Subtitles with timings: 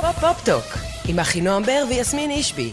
[0.00, 0.64] פופ-טוק,
[1.08, 2.72] עם אחינועם בר ויסמין אישבי.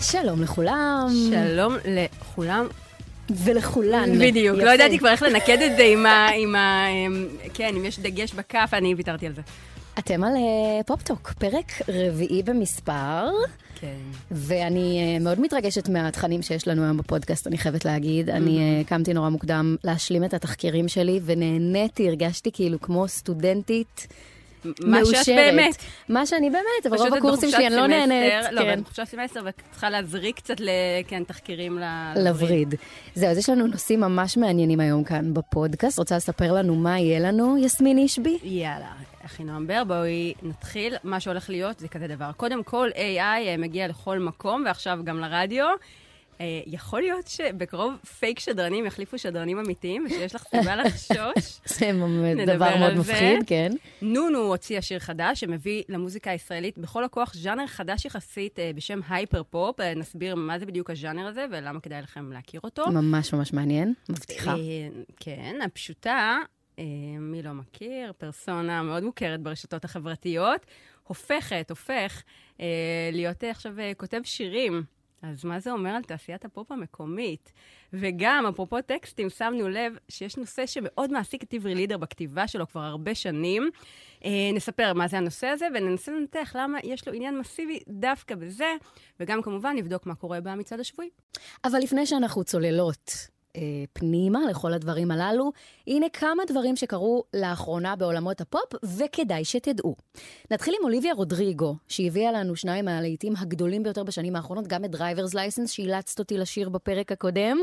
[0.00, 1.08] שלום לכולם.
[1.30, 2.66] שלום לכולם.
[3.30, 4.18] ולכולן.
[4.18, 4.66] בדיוק, יפה.
[4.66, 6.28] לא ידעתי כבר איך לנקד את זה עם ה...
[6.28, 6.86] עם ה...
[7.54, 9.42] כן, אם יש דגש בכף, אני ויתרתי על זה.
[9.98, 13.30] אתם על אה, פופ-טוק, פרק רביעי במספר,
[13.80, 13.96] כן.
[14.30, 18.30] ואני אה, מאוד מתרגשת מהתכנים שיש לנו היום בפודקאסט, אני חייבת להגיד.
[18.30, 24.06] אני אה, קמתי נורא מוקדם להשלים את התחקירים שלי, ונהניתי, הרגשתי כאילו כמו סטודנטית.
[24.64, 25.36] מה שאת מאושרת.
[25.36, 25.76] באמת.
[26.08, 28.32] מה שאני באמת, אבל רוב הקורסים שלי אני לא נהנית.
[28.52, 28.80] לא, כן.
[28.82, 30.68] בחופשת סמסטר, ואת צריכה להזריק קצת, ל-
[31.08, 31.78] כן, תחקירים
[32.16, 32.74] לווריד.
[33.14, 35.98] זהו, אז יש לנו נושאים ממש מעניינים היום כאן בפודקאסט.
[35.98, 38.38] רוצה לספר לנו מה יהיה לנו, יסמין אישבי?
[38.42, 38.92] יאללה,
[39.26, 40.94] אחינועם בר, בואי נתחיל.
[41.04, 42.30] מה שהולך להיות זה כזה דבר.
[42.36, 45.66] קודם כל, AI אה, מגיע לכל מקום, ועכשיו גם לרדיו.
[46.40, 51.60] אה, יכול להיות שבקרוב פייק שדרנים יחליפו שדרנים אמיתיים, ושיש לך סיבה לחשוש.
[51.64, 51.92] זה
[52.46, 52.94] דבר מאוד.
[52.94, 53.72] מפחיד, כן.
[54.02, 59.42] נונו הוציאה שיר חדש שמביא למוזיקה הישראלית בכל הכוח ז'אנר חדש יחסית אה, בשם hyper
[59.42, 59.80] pop.
[59.80, 62.90] אה, נסביר מה זה בדיוק הז'אנר הזה ולמה כדאי לכם להכיר אותו.
[62.90, 64.54] ממש ממש מעניין, מבטיחה.
[65.16, 66.38] כן, הפשוטה,
[67.18, 70.66] מי לא מכיר, פרסונה מאוד מוכרת ברשתות החברתיות,
[71.02, 72.22] הופכת, הופך,
[73.12, 74.82] להיות עכשיו כותב שירים.
[75.22, 77.52] אז מה זה אומר על תעשיית הפופ המקומית?
[77.92, 82.80] וגם, אפרופו טקסטים, שמנו לב שיש נושא שמאוד מעסיק את עברי לידר בכתיבה שלו כבר
[82.80, 83.70] הרבה שנים.
[84.24, 88.74] אה, נספר מה זה הנושא הזה, וננסה לנתח למה יש לו עניין מסיבי דווקא בזה,
[89.20, 91.08] וגם כמובן נבדוק מה קורה במצעד השבועי.
[91.64, 93.28] אבל לפני שאנחנו צוללות
[93.92, 95.52] פנימה לכל הדברים הללו,
[95.86, 99.96] הנה כמה דברים שקרו לאחרונה בעולמות הפופ, וכדאי שתדעו.
[100.50, 105.34] נתחיל עם אוליביה רודריגו, שהביאה לנו שניים מהלהיטים הגדולים ביותר בשנים האחרונות, גם את Drivers
[105.34, 107.58] License, שאילצת אותי לשיר בפרק הקודם,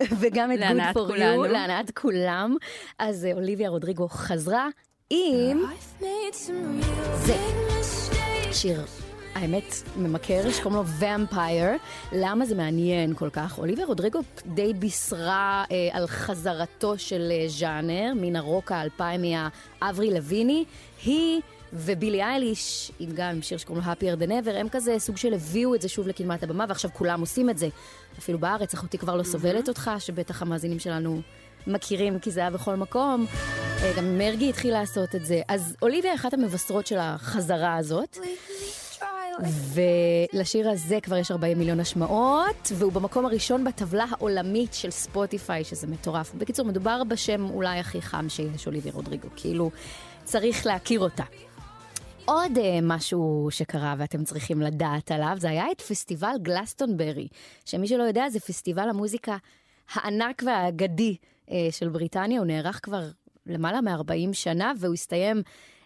[0.20, 0.58] וגם את
[0.96, 1.44] for כולנו.
[1.44, 2.56] You, להנאת כולם.
[2.98, 4.68] אז אה, אוליביה רודריגו חזרה
[5.10, 5.62] עם...
[7.14, 7.36] זה
[8.52, 8.80] שיר,
[9.34, 11.70] האמת, ממכר, שקוראים לו ומפייר.
[12.12, 13.58] למה זה מעניין כל כך?
[13.58, 19.20] אוליביה רודריגו די בישרה אה, על חזרתו של אה, ז'אנר, מן הרוק האלפיים
[19.80, 20.64] מהאברי לויני.
[21.04, 21.40] היא
[21.72, 25.34] ובילי אייליש, עם גם עם שיר שקוראים לו Happier Than Ever, הם כזה סוג של
[25.34, 27.68] הביאו את זה שוב לקדמת הבמה, ועכשיו כולם עושים את זה.
[28.18, 31.20] אפילו בארץ, אחותי כבר לא סובלת אותך, שבטח המאזינים שלנו
[31.66, 33.26] מכירים, כי זה היה בכל מקום.
[33.82, 35.40] אה, גם מרגי התחיל לעשות את זה.
[35.48, 38.18] אז אוליביה היא אחת המבשרות של החזרה הזאת.
[39.44, 45.86] ולשיר הזה כבר יש 40 מיליון השמעות, והוא במקום הראשון בטבלה העולמית של ספוטיפיי, שזה
[45.86, 46.34] מטורף.
[46.34, 49.28] בקיצור, מדובר בשם אולי הכי חם שיש, אוליביה רודריגו.
[49.36, 49.70] כאילו,
[50.24, 51.24] צריך להכיר אותה.
[52.24, 57.28] עוד uh, משהו שקרה ואתם צריכים לדעת עליו, זה היה את פסטיבל גלסטונברי,
[57.64, 59.36] שמי שלא יודע זה פסטיבל המוזיקה
[59.92, 61.16] הענק והאגדי
[61.46, 63.02] uh, של בריטניה, הוא נערך כבר
[63.46, 65.42] למעלה מ-40 שנה, והוא הסתיים,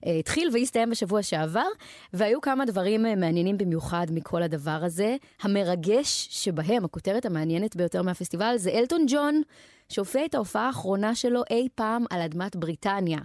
[0.06, 1.66] התחיל והסתיים בשבוע שעבר,
[2.12, 5.16] והיו כמה דברים uh, מעניינים במיוחד מכל הדבר הזה.
[5.42, 9.42] המרגש שבהם, הכותרת המעניינת ביותר מהפסטיבל, זה אלטון ג'ון,
[9.88, 13.18] שהופיע את ההופעה האחרונה שלו אי פעם על אדמת בריטניה.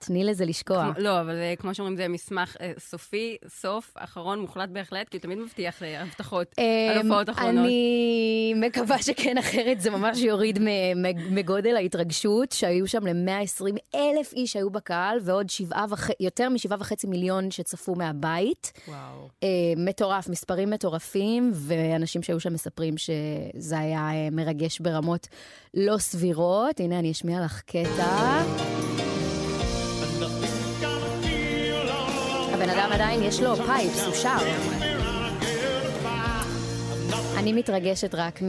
[0.00, 0.90] תני לזה לשקוע.
[0.94, 5.16] כמו- לא, אבל אה, כמו שאומרים, זה מסמך אה, סופי, סוף, אחרון, מוחלט בהחלט, כי
[5.16, 6.54] הוא תמיד מבטיח אה, הבטחות
[6.90, 7.64] על אמ, הופעות אחרונות.
[7.64, 10.58] אני מקווה שכן, אחרת זה ממש יוריד
[11.30, 16.10] מגודל ההתרגשות, שהיו שם ל-120 אלף איש שהיו בקהל, ועוד שבעה וח...
[16.20, 18.72] יותר משבעה וחצי מיליון שצפו מהבית.
[18.88, 19.28] וואו.
[19.42, 25.28] אה, מטורף, מספרים מטורפים, ואנשים שהיו שם מספרים שזה היה אה, מרגש ברמות
[25.74, 26.80] לא סבירות.
[26.80, 28.93] הנה, אני אשמיע לך קטע.
[32.52, 34.38] הבן אדם עדיין יש לו פייפס, הוא שר.
[37.38, 38.42] אני מתרגשת רק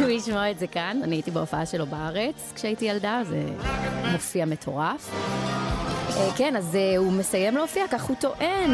[0.00, 1.00] מלשמוע את זה כאן.
[1.04, 3.42] אני הייתי בהופעה שלו בארץ כשהייתי ילדה, זה
[4.12, 5.10] מופיע מטורף.
[6.16, 8.70] אה, כן, אז אה, הוא מסיים להופיע, כך הוא טוען.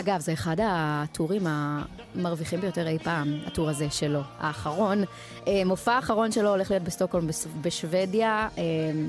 [0.00, 5.04] אגב, זה אחד הטורים המרוויחים ביותר אי פעם, הטור הזה שלו, האחרון.
[5.48, 8.62] אה, מופע האחרון שלו הולך להיות בסטוקהולם בס- בשוודיה אה,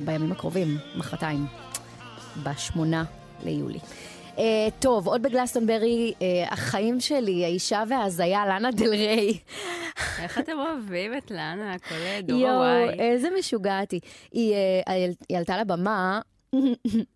[0.05, 1.45] בימים הקרובים, מחרתיים,
[2.43, 3.03] בשמונה
[3.43, 3.79] ליולי.
[4.37, 4.43] אה,
[4.79, 9.37] טוב, עוד בגלסטונברי, אה, החיים שלי, האישה וההזיה, לאנה דל ריי.
[10.19, 12.99] איך אתם אוהבים את לאנה, כל דור יואו, הוואי.
[12.99, 14.01] איזה משוגעת היא.
[14.31, 14.53] היא,
[14.87, 14.95] אה,
[15.29, 16.19] היא עלתה לבמה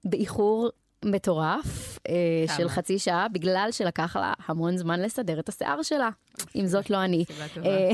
[0.05, 0.69] באיחור
[1.05, 1.99] מטורף
[2.47, 2.57] כמה?
[2.57, 6.09] של חצי שעה, בגלל שלקח לה המון זמן לסדר את השיער שלה.
[6.55, 7.25] אם זאת לא אני.
[7.65, 7.89] אה,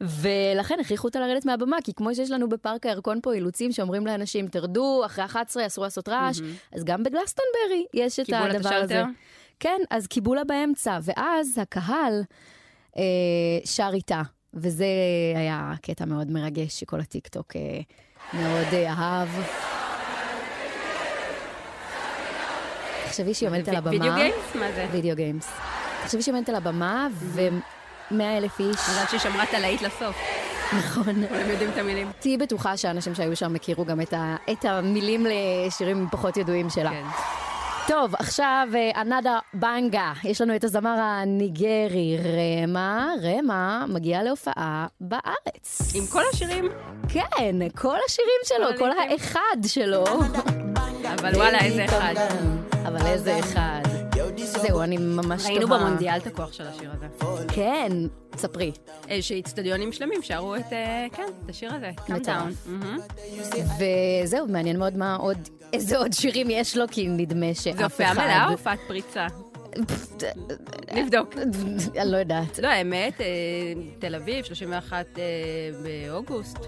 [0.20, 4.48] ולכן הכריחו אותה לרדת מהבמה, כי כמו שיש לנו בפארק הירקון פה אילוצים שאומרים לאנשים,
[4.48, 6.40] תרדו, אחרי 11 אסור לעשות רעש,
[6.72, 9.02] אז גם בגלסטונברי יש את הדבר הזה.
[9.60, 12.22] כן, אז קיבלו לה באמצע, ואז הקהל
[12.96, 13.02] אה,
[13.64, 14.22] שר איתה.
[14.54, 14.86] וזה
[15.36, 17.80] היה קטע מאוד מרגש שכל הטיקטוק אה,
[18.34, 19.28] מאוד אה, אהב.
[23.08, 23.90] תחשבי שהיא עומדת על הבמה.
[23.90, 24.34] Video Games?
[24.54, 24.86] מה זה?
[24.92, 25.48] Video Games.
[26.04, 30.16] תחשבי שהיא עומדת על הבמה, ומאה אלף איש, מזל ששמרה את הלהיט לסוף.
[30.78, 31.08] נכון.
[31.30, 32.10] הם יודעים את המילים.
[32.18, 34.00] תהיי בטוחה שאנשים שהיו שם הכירו גם
[34.50, 36.90] את המילים לשירים פחות ידועים שלה.
[36.90, 37.04] כן.
[37.88, 40.12] טוב, עכשיו another banger.
[40.24, 43.12] יש לנו את הזמר הניגרי רמה.
[43.22, 45.92] רמה מגיע להופעה בארץ.
[45.94, 46.68] עם כל השירים,
[47.08, 48.90] כן, כל השירים שלו, כל.
[48.90, 50.04] האחד שלו.
[51.04, 52.14] אבל וואלה, איזה אחד.
[52.86, 53.97] אבל איזה אחד.
[54.58, 55.54] זהו, אני ממש תוהה.
[55.54, 57.06] ראינו במונדיאל את הכוח של השיר הזה.
[57.54, 57.92] כן,
[58.36, 58.72] ספרי.
[59.10, 61.90] אה, שאיצטדיונים שלמים שרו את, אה, כן, את השיר הזה.
[62.08, 62.98] מהמם.
[64.24, 65.38] וזהו, מעניין מאוד מה עוד,
[65.72, 67.76] איזה עוד שירים יש לו, כי נדמה שאף אחד...
[67.78, 69.26] זה הופעה מלאה או הופעת פריצה?
[70.94, 71.34] נבדוק.
[71.98, 72.58] אני לא יודעת.
[72.58, 73.26] לא, האמת, אה,
[73.98, 75.22] תל אביב, 31 אה,
[75.82, 76.58] באוגוסט.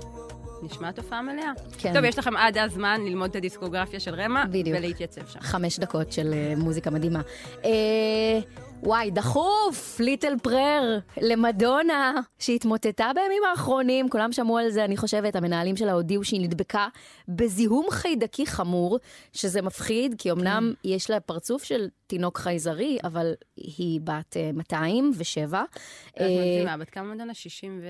[0.62, 1.52] נשמעת הופעה מלאה.
[1.78, 1.94] כן.
[1.94, 4.78] טוב, יש לכם עד אז זמן ללמוד את הדיסקוגרפיה של רמה, בדיוק.
[4.78, 5.40] ולהתייצב שם.
[5.40, 7.20] חמש דקות של אה, מוזיקה מדהימה.
[7.64, 8.40] אה,
[8.82, 15.76] וואי, דחוף, ליטל פרר למדונה, שהתמוטטה בימים האחרונים, כולם שמעו על זה, אני חושבת, המנהלים
[15.76, 16.88] שלה הודיעו שהיא נדבקה
[17.28, 18.98] בזיהום חיידקי חמור,
[19.32, 25.62] שזה מפחיד, כי אמנם יש לה פרצוף של תינוק חייזרי, אבל היא בת אה, 207.
[26.08, 27.34] את אה, מגזימה, בת כמה מדונה?
[27.34, 27.86] 60 ו...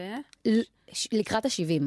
[1.12, 1.82] לקראת ה-70.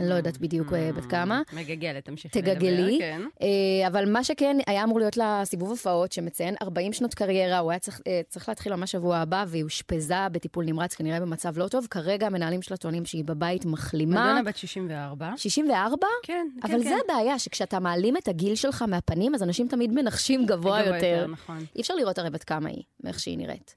[0.00, 1.42] אני לא יודעת בדיוק אה, בת כמה.
[1.52, 2.54] מגגלת, תמשיכי לדבר.
[2.54, 2.98] תגגלי.
[3.00, 3.22] כן.
[3.42, 7.70] אה, אבל מה שכן, היה אמור להיות לה סיבוב הופעות שמציין 40 שנות קריירה, הוא
[7.70, 11.68] היה צריך, אה, צריך להתחיל ממש שבוע הבא, והיא אושפזה בטיפול נמרץ, כנראה במצב לא
[11.68, 11.86] טוב.
[11.90, 14.24] כרגע המנהלים שלה טוענים שהיא בבית מחלימה.
[14.24, 15.32] מדונה בת 64.
[15.36, 16.06] 64?
[16.22, 16.88] כן, כן, אבל כן.
[16.88, 21.26] זה הבעיה, שכשאתה מעלים את הגיל שלך מהפנים, אז אנשים תמיד מנחשים גבוה גבוה יותר.
[21.26, 21.58] נכון.
[21.76, 23.74] אי אפשר לראות הרי בת כמה היא, מאיך שהיא נראית.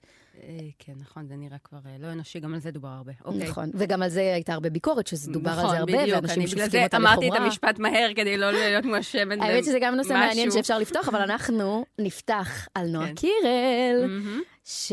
[0.48, 3.12] אה, כן, נכון, זה נראה כבר אה, לא אנושי, גם על זה דובר הרבה.
[3.26, 3.50] אוקיי.
[3.50, 3.72] נכון.
[3.74, 6.84] וגם על זה הייתה הרבה ביקורת, שזה דובר על זה נכון, הרבה, בדיוק, ואנשים שופטים
[6.84, 7.46] אותה אמרתי את לחומרה.
[7.46, 10.52] המשפט מהר כדי לא להיות מואשמת האמת שזה גם נושא מעניין במשהו.
[10.52, 13.14] שאפשר לפתוח, אבל אנחנו נפתח על נועה כן.
[13.16, 14.42] קירל, מהמם.
[14.66, 14.92] ש...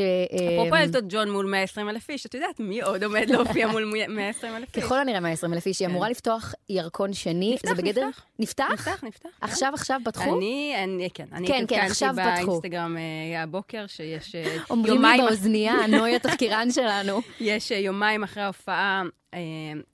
[0.54, 3.84] אפרופו אמ, אלטון ג'ון מול 120 אלף איש, את יודעת מי עוד עומד להופיע מול
[4.08, 4.84] 120 אלף איש?
[4.84, 5.92] ככל הנראה 120 אלף איש, היא כן.
[5.94, 7.54] אמורה לפתוח ירקון שני.
[7.54, 8.08] נפתח, בגדר...
[8.08, 8.24] נפתח.
[8.38, 8.72] נפתח?
[8.72, 9.28] נפתח, נפתח.
[9.40, 10.36] עכשיו, עכשיו פתחו?
[10.36, 12.46] אני, אני, כן, אני כן, כן, עכשיו התעדכנתי פתחו.
[12.50, 17.20] באינסטגרם אה, הבוקר שיש אה, אומרים לי יומיים באוזנייה, נוי התחקירן שלנו.
[17.40, 19.02] יש אה, יומיים אחרי ההופעה,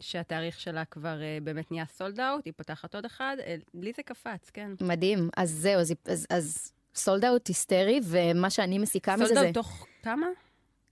[0.00, 3.36] שהתאריך שלה כבר באמת נהיה sold out, היא פותחת עוד אחד,
[3.74, 4.70] לי זה קפץ, כן.
[4.80, 5.28] מדהים.
[5.36, 9.54] אז זהו, אז- אז- אז sold out היסטרי, ומה שאני מסיקה מזה sold זה out
[9.54, 10.26] תוך כמה?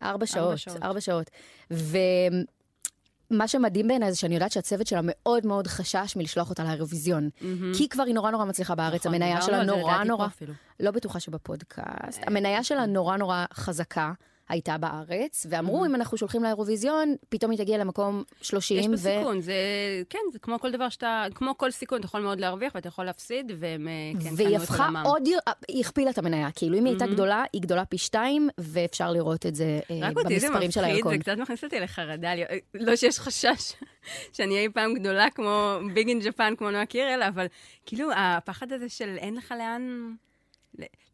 [0.03, 0.59] ארבע שעות.
[0.83, 1.31] ארבע שעות.
[1.71, 7.29] ומה שמדהים בעיניי זה שאני יודעת שהצוות שלה מאוד מאוד חשש מלשלוח אותה לאירוויזיון.
[7.77, 10.29] כי כבר היא נורא נורא מצליחה בארץ, נכון, המניה שלה נורא נורא...
[10.81, 12.21] לא בטוחה שבפודקאסט.
[12.27, 14.13] המניה שלה נורא נורא חזקה.
[14.49, 18.91] הייתה בארץ, ואמרו, אם אנחנו שולחים לאירוויזיון, פתאום היא תגיע למקום 30, יש ו...
[18.91, 19.55] פה סיכון, זה,
[20.11, 23.05] כן, זה כמו כל דבר שאתה, כמו כל סיכון, אתה יכול מאוד להרוויח ואתה יכול
[23.05, 24.89] להפסיד, והם, אה, כן, והיא הפכה.
[25.05, 25.23] עוד,
[25.69, 29.47] היא הכפילה את המניה, כאילו אם היא הייתה גדולה, היא גדולה פי שתיים, ואפשר לראות
[29.47, 31.13] את זה אה, רק אותי זה במספרים של מפחיד, הירקון.
[31.13, 32.33] זה קצת מכניס אותי לחרדה,
[32.75, 33.73] לא שיש חשש
[34.35, 37.47] שאני אהיה פעם גדולה כמו big in Japan, כמו נועה קירל, אבל
[37.87, 40.15] כאילו, הפחד הזה של אין לך לאן...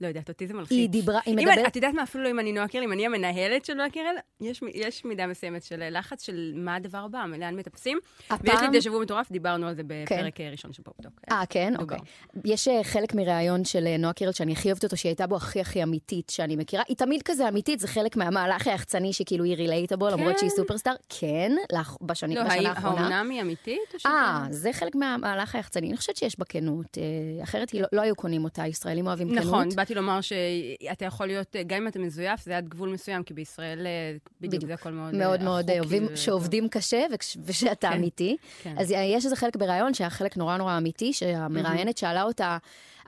[0.01, 0.79] לא יודעת, אותי זה מלחיץ.
[0.79, 1.67] היא דיברה, היא מדברת...
[1.67, 4.61] את יודעת מה, אפילו אם אני נועה קירל, אם אני המנהלת של נועה קירל, יש,
[4.75, 7.99] יש מידה מסוימת של לחץ של מה הדבר הבא, לאן מטפסים.
[8.31, 11.13] ויש לי הפעם- דז'ה וו מטורף, דיברנו על זה בפרק אה, ראשון של פופטוק.
[11.31, 11.73] אה, כן?
[11.79, 11.99] אוקיי.
[12.45, 15.37] יש אה, חלק מראיון של אה, נועה קירל שאני הכי אוהבת אותו, שהיא הייתה בו
[15.37, 16.83] הכי הכי אמיתית שאני מכירה.
[16.89, 20.95] היא תמיד כזה אמיתית, זה חלק מהמהלך היחצני שכאילו היא relatable, למרות שהיא סופרסטאר.
[21.09, 23.01] כן, לאח- בשני- לא, בשנה האחרונה.
[23.01, 23.81] האומנם היא אמיתית?
[24.07, 25.89] אה, זה חלק מהמהלך היחצני.
[25.89, 26.99] אני חושבת שיש בה כנות.
[27.43, 29.50] אחרת היא לא היו קונים אותה, ישראלים אוהבים כנות.
[29.51, 33.35] נכון, באתי לומר שאתה יכול להיות, גם אם אתה מזויף, זה עד גבול מסוים, כי
[33.35, 34.67] בישראל אה, בדיוק.
[34.67, 37.07] זה הכל מאוד מאוד אה, מאוד אוהבים, שעובדים קשה
[37.45, 38.37] ושאתה כן, אמיתי.
[38.63, 38.75] כן.
[38.79, 42.59] אז יש איזה חלק בריאיון שהיה חלק נורא נורא אמיתי, שהמראיינת שאלה אותה,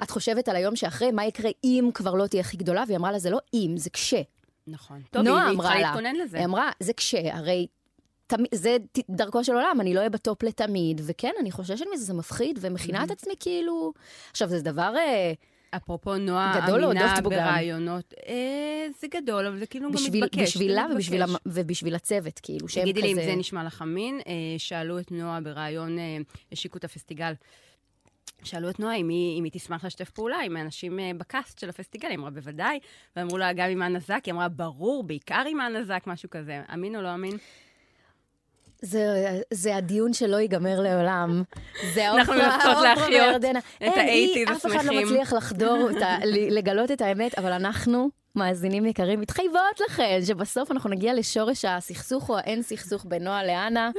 [0.02, 2.84] את חושבת על היום שאחרי, מה יקרה אם כבר לא תהיה הכי גדולה?
[2.86, 4.14] והיא אמרה לה, זה לא אם, זה כש.
[4.66, 5.02] נכון.
[5.10, 6.36] טוב, נועה אמרה לה, להתכונן לזה.
[6.36, 7.66] היא אמרה, זה כש, הרי
[8.26, 8.76] תמ- זה
[9.10, 13.04] דרכו של עולם, אני לא אהיה בטופ לתמיד, וכן, אני חוששת מזה, זה מפחיד, ומכינה
[13.04, 13.92] את עצמי כאילו...
[14.30, 14.94] עכשיו, זה דבר...
[14.98, 15.32] אה,
[15.76, 17.30] אפרופו נועה גדול להודות אמינה גם.
[17.30, 20.42] ברעיונות, אה, זה גדול, אבל זה כאילו גם בשביל, מתבקש.
[20.42, 22.92] בשבילה ובשביל, ובשביל הצוות, כאילו, שהם כזה...
[22.92, 24.20] תגידי לי אם זה נשמע לך אמין.
[24.26, 26.16] אה, שאלו את נועה בריאיון, אה,
[26.52, 27.32] השיקו את הפסטיגל.
[28.44, 31.68] שאלו את נועה אם היא, אם היא תשמח לשתף פעולה עם האנשים אה, בקאסט של
[31.68, 32.78] הפסטיגל, היא אמרה בוודאי,
[33.16, 36.62] ואמרו לה גם עם אנה זק, היא אמרה ברור, בעיקר עם אנה זק, משהו כזה.
[36.74, 37.36] אמין או לא אמין?
[38.82, 39.04] זה,
[39.50, 41.42] זה הדיון שלא ייגמר לעולם.
[41.94, 43.36] זה אנחנו מנסות להחיות.
[43.36, 43.44] את
[43.82, 45.06] אין, היא- ה-80s אף אחד לא השמחים.
[45.06, 46.16] מצליח לחדור אותה,
[46.56, 52.38] לגלות את האמת, אבל אנחנו מאזינים יקרים, מתחייבות לכם שבסוף אנחנו נגיע לשורש הסכסוך או
[52.38, 53.90] האין סכסוך בין נועה לאנה.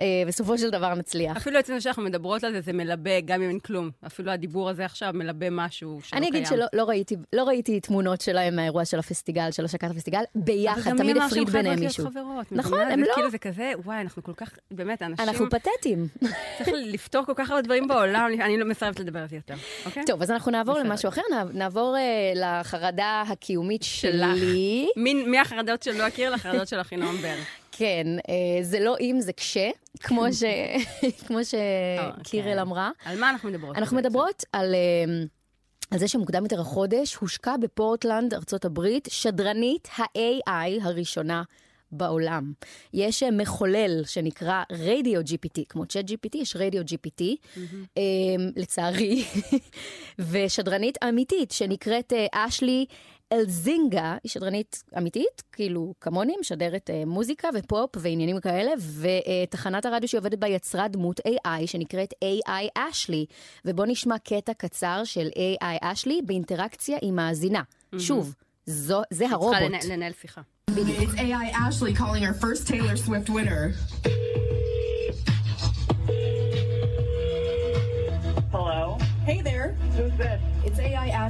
[0.00, 1.36] אה, בסופו של דבר נצליח.
[1.36, 3.90] אפילו עצם שאנחנו מדברות על זה, זה מלבה, גם אם אין כלום.
[4.06, 6.22] אפילו הדיבור הזה עכשיו מלבה משהו שלא קיים.
[6.22, 10.22] אני אגיד שלא לא ראיתי, לא ראיתי תמונות שלהם מהאירוע של הפסטיגל, של השקת הפסטיגל,
[10.34, 12.06] ביחד, תמיד הפריד ביניהם מישהו.
[12.10, 12.52] חברות.
[12.52, 13.14] נכון, הם לא.
[13.14, 15.28] כאילו זה כזה, וואי, אנחנו כל כך, באמת, אנשים...
[15.28, 16.08] אנחנו פתטיים.
[16.58, 19.54] צריך לפתור כל כך הרבה דברים בעולם, אני לא מסרבת לדבר על זה יותר,
[19.86, 20.04] אוקיי?
[20.06, 24.88] טוב, אז אנחנו נעבור למשהו אחר, נעבור אה, לחרדה הקיומית שלי.
[25.26, 27.36] מהחרדות של לא אכיר לחרדות של אחינועם בר.
[27.80, 29.56] כן, אה, זה לא אם, זה כש,
[30.00, 30.42] כמו, ש...
[31.26, 32.58] כמו שקירל כן.
[32.58, 32.90] אמרה.
[33.04, 33.76] על מה אנחנו מדברות?
[33.76, 34.74] אנחנו מדברות על...
[34.74, 35.24] אה,
[35.90, 41.42] על זה שמוקדם יותר החודש הושקע בפורטלנד, ארצות הברית, שדרנית ה-AI הראשונה
[41.92, 42.52] בעולם.
[42.94, 48.00] יש אה, מחולל שנקרא רדיו GPT, כמו צ'אט GPT, יש רדיו GPT, mm-hmm.
[48.56, 49.24] לצערי,
[50.30, 52.86] ושדרנית אמיתית שנקראת אשלי
[53.32, 58.70] אלזינגה היא שדרנית אמיתית, כאילו כמוני, משדרת אה, מוזיקה ופופ ועניינים כאלה,
[59.00, 63.26] ותחנת הרדיו שהיא עובדת בה יצרה דמות AI שנקראת AI אשלי.
[63.64, 67.62] ובואו נשמע קטע קצר של AI אשלי באינטראקציה עם מאזינה.
[67.62, 67.98] Mm-hmm.
[68.00, 68.34] שוב,
[68.66, 69.54] זו, זה הרובוט.
[69.80, 70.40] צריכה לנהל שיחה.
[70.70, 73.74] It's AI Ashley calling our first Taylor Swift winner.
[78.52, 78.98] Hello?
[79.26, 80.39] Hey there, Who's this?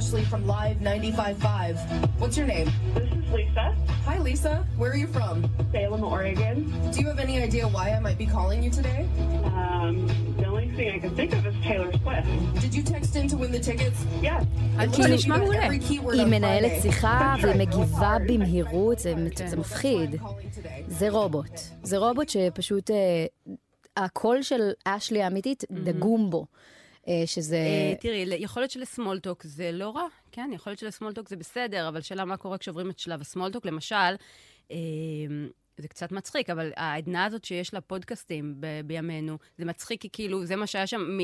[0.01, 1.77] Ashley from Live 95.5.
[2.19, 2.67] What's your name?
[2.95, 3.75] This is Lisa,
[4.07, 5.35] Hi Lisa, where are you from?
[5.71, 6.55] Salem, Oregon.
[6.91, 9.01] Do you have any idea why I might be calling you today?
[9.59, 9.93] Um,
[10.39, 12.27] the only thing I can think of is Taylor Swift.
[12.63, 13.99] Did you text in to win the tickets?
[14.23, 14.43] Yes.
[14.93, 15.69] כאילו נשמע מעולה.
[16.13, 16.71] היא מנהלת.
[16.81, 19.59] שיחה והיא מגיבה במהירות, זה, כן.
[19.59, 20.15] מפחיד.
[20.87, 21.59] זה רובוט.
[21.83, 23.25] זה רובוט שפשוט, אה,
[23.97, 26.45] הקול של אשלי האמיתית דגום בו.
[27.07, 27.55] אה, שזה...
[27.55, 30.49] אה, תראי, יכול להיות שלסמולטוק זה לא רע, כן?
[30.53, 33.65] יכול להיות שלסמולטוק זה בסדר, אבל שאלה מה קורה כשעוברים את שלב הסמולטוק.
[33.65, 34.15] למשל,
[34.71, 34.77] אה,
[35.77, 40.45] זה קצת מצחיק, אבל העדנה הזאת שיש לה פודקאסטים ב- בימינו, זה מצחיק כי כאילו,
[40.45, 41.17] זה מה שהיה שם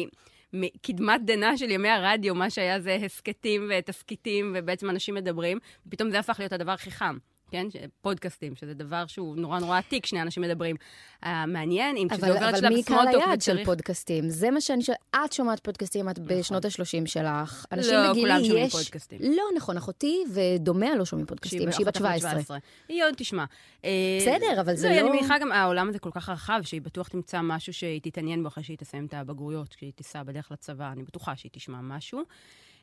[0.53, 6.19] מקדמת דנא של ימי הרדיו, מה שהיה זה הסכתים ותסכיתים, ובעצם אנשים מדברים, ופתאום זה
[6.19, 7.17] הפך להיות הדבר הכי חם.
[7.51, 7.67] כן?
[8.01, 10.75] פודקאסטים, שזה דבר שהוא נורא נורא עתיק, שני אנשים מדברים.
[11.23, 13.65] אה, מעניין, אם כשזה אבל, עובר את אבל שלב מי קהל הסמולטוק היעד של וצריך...
[13.65, 14.29] פודקאסטים?
[14.29, 14.99] זה מה שאני שואלת.
[15.25, 17.65] את שומעת פודקאסטים, את בשנות ה-30 שלך.
[17.71, 18.71] אנשים לא, בגילי כולם שומעים יש...
[18.71, 19.19] פודקאסטים.
[19.21, 22.57] לא, נכון, אחותי ודומיה לא שומעים פודקאסטים, שהיא בת אחותה 17.
[22.87, 23.45] היא עוד תשמע.
[23.85, 23.89] אה,
[24.21, 24.95] בסדר, אבל זה לא...
[24.95, 28.43] לא- אני מניחה גם, העולם הזה כל כך רחב, שהיא בטוח תמצא משהו שהיא תתעניין
[28.43, 32.23] בו אחרי שהיא תסיים את הבגרויות, כשהיא תיסע בדרך לצבא, אני בטוחה שהיא תשמע משהו.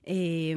[0.08, 0.14] אה,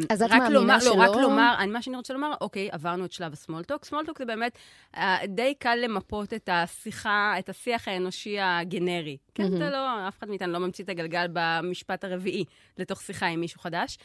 [0.10, 0.96] אז את מאמינה לומר, שלא?
[0.96, 3.86] לא, רק לומר, אני, מה שאני רוצה לומר, אוקיי, עברנו את שלב הסמולטוק.
[3.86, 4.58] סמולטוק זה באמת
[4.96, 9.18] אה, די קל למפות את השיחה, את השיח האנושי הגנרי.
[9.36, 12.46] כן, זה לא, אף אחד מאיתנו לא ממציא את הגלגל במשפט הרביעי
[12.78, 13.98] לתוך שיחה עם מישהו חדש.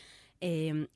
[0.42, 0.49] אה,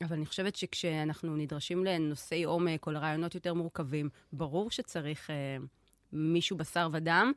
[0.03, 5.57] אבל אני חושבת שכשאנחנו נדרשים לנושאי עומק או לרעיונות יותר מורכבים, ברור שצריך אה,
[6.13, 7.33] מישהו בשר ודם.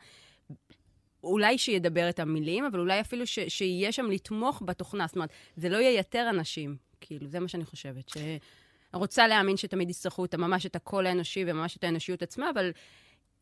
[1.24, 5.08] אולי שידבר את המילים, אבל אולי אפילו ש, שיהיה שם לתמוך בתוכנה.
[5.08, 6.89] זאת אומרת, זה לא ייתר אנשים.
[7.02, 8.10] כאילו, זה מה שאני חושבת.
[8.10, 8.38] שאני
[8.94, 12.72] רוצה להאמין שתמיד יצטרכו את, ממש את הקול האנושי וממש את האנושיות עצמה, אבל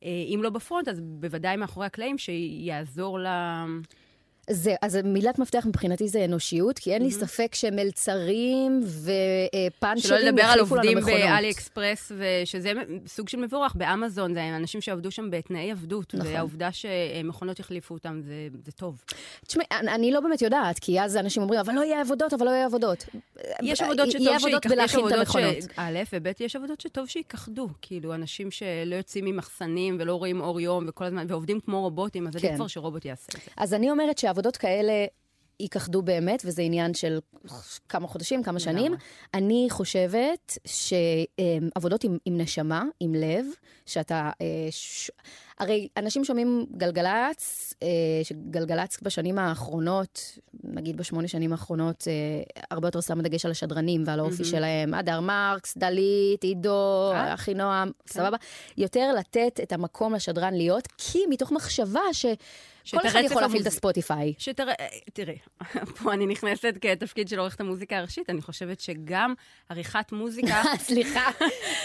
[0.04, 3.28] אה, אם לא בפרונט, אז בוודאי מאחורי הקלעים שיעזור ל...
[4.50, 10.42] זה, אז מילת מפתח מבחינתי זה אנושיות, כי אין לי ספק שמלצרים ופאנצ'רים שלא לדבר
[10.44, 11.20] על יחליפו לנו עובדים מכונות.
[11.20, 12.72] באלי אקספרס, ושזה
[13.08, 16.32] סוג של מבורך, באמזון, זה אנשים שעבדו שם בתנאי עבדות, נכון.
[16.34, 18.34] והעובדה שמכונות יחליפו אותם, זה,
[18.66, 19.02] זה טוב.
[19.48, 22.46] תשמעי, אני, אני לא באמת יודעת, כי אז אנשים אומרים, אבל לא יהיה עבודות, אבל
[22.46, 23.06] לא יהיה עבודות.
[23.62, 25.56] יש עבודות שטוב שיכ- יש עבודות המכונות.
[25.62, 25.66] ש...
[25.76, 27.68] א', וב', יש עבודות שטוב שיכחדו.
[27.82, 32.34] כאילו, אנשים שלא יוצאים ממחסנים ולא רואים אור יום וכל הזמן, ועובדים כמו רובוטים, אז
[32.42, 32.56] כן.
[32.56, 33.52] כבר שרובוט יעשה את זה.
[33.58, 35.06] אז אני אומרת שעבודות כאלה
[35.60, 37.20] ייכחדו באמת, וזה עניין של
[37.90, 38.96] כמה חודשים, כמה שנים.
[39.34, 43.46] אני חושבת שעבודות עם, עם נשמה, עם לב,
[43.86, 44.32] שאתה...
[44.42, 45.12] אה, ש...
[45.60, 47.88] הרי אנשים שומעים גלגלצ, אה,
[48.24, 54.20] שגלגלצ בשנים האחרונות, נגיד בשמונה שנים האחרונות, אה, הרבה יותר שמה דגש על השדרנים ועל
[54.20, 54.94] האופי שלהם.
[54.94, 57.34] אדר מרקס, דלית, עידו, אה?
[57.34, 58.38] אחינועם, סבבה?
[58.78, 62.26] יותר לתת את המקום לשדרן להיות, כי מתוך מחשבה ש...
[62.92, 64.34] כל אחד יכול להפעיל את הספוטיפיי.
[64.38, 64.74] שתראה,
[65.14, 65.38] תראי,
[66.04, 69.34] פה אני נכנסת כתפקיד של עורכת המוזיקה הראשית, אני חושבת שגם
[69.70, 70.64] עריכת מוזיקה...
[70.88, 71.30] סליחה.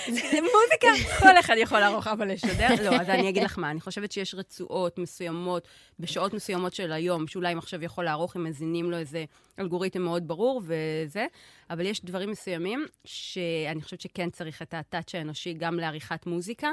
[0.09, 4.13] מוזיקה, כל אחד יכול לערוך, אבל לשדר, לא, אז אני אגיד לך מה, אני חושבת
[4.13, 5.69] שיש רצועות מסוימות,
[5.99, 9.25] בשעות מסוימות של היום, שאולי מחשב יכול לערוך אם מזינים לו איזה
[9.59, 11.27] אלגוריתם מאוד ברור וזה,
[11.71, 16.71] אבל יש דברים מסוימים שאני חושבת שכן צריך את הטאצ' האנושי גם לעריכת מוזיקה.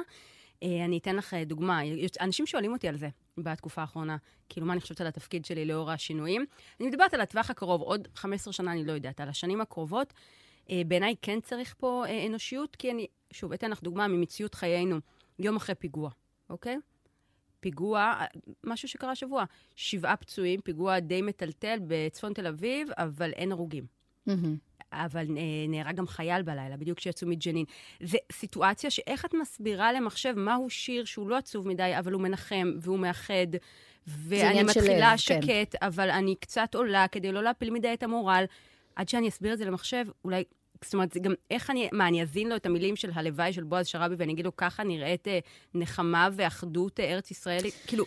[0.63, 1.81] אה, אני אתן לך אה, דוגמה,
[2.21, 3.07] אנשים שואלים אותי על זה
[3.43, 4.17] בתקופה האחרונה,
[4.49, 6.45] כאילו, מה אני חושבת על התפקיד שלי לאור השינויים.
[6.79, 10.13] אני מדברת על הטווח הקרוב, עוד 15 שנה אני לא יודעת, על השנים הקרובות.
[10.69, 14.99] אה, בעיניי כן צריך פה אה, אנושיות, כי אני, שוב, אתן לך דוגמה ממציאות חיינו,
[15.39, 16.09] יום אחרי פיגוע,
[16.49, 16.77] אוקיי?
[17.59, 18.13] פיגוע,
[18.63, 19.43] משהו שקרה השבוע,
[19.75, 23.85] שבעה פצועים, פיגוע די מטלטל בצפון תל אביב, אבל אין הרוגים.
[24.25, 24.57] מהמם.
[24.93, 25.25] אבל
[25.67, 27.65] נהרג גם חייל בלילה, בדיוק כשיצאו מג'נין.
[28.03, 32.71] זו סיטואציה שאיך את מסבירה למחשב מהו שיר שהוא לא עצוב מדי, אבל הוא מנחם
[32.79, 33.47] והוא מאחד,
[34.07, 35.41] ואני של מתחילה לב, כן.
[35.41, 38.45] שקט, אבל אני קצת עולה כדי לא להפיל מדי את המורל.
[38.95, 40.43] עד שאני אסביר את זה למחשב, אולי...
[40.83, 43.63] זאת אומרת, זה גם איך אני, מה, אני אזין לו את המילים של הלוואי של
[43.63, 45.39] בועז שראבי ואני אגיד לו, ככה נראית אה,
[45.73, 47.73] נחמה ואחדות אה, ארץ ישראלית?
[47.87, 48.05] כאילו,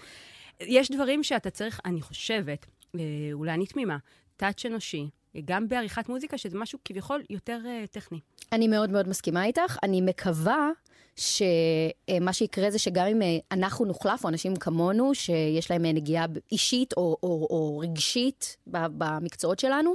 [0.60, 3.00] יש דברים שאתה צריך, אני חושבת, אה,
[3.32, 3.96] אולי אני תמימה,
[4.36, 5.08] טאץ' אנושי,
[5.44, 8.18] גם בעריכת מוזיקה, שזה משהו כביכול יותר אה, טכני.
[8.52, 9.76] אני מאוד מאוד מסכימה איתך.
[9.82, 10.70] אני מקווה
[11.16, 16.26] שמה שיקרה זה שגם אם אה, אנחנו נוחלף, או אנשים כמונו, שיש להם אה, נגיעה
[16.52, 19.94] אישית או, או, או רגשית במקצועות שלנו,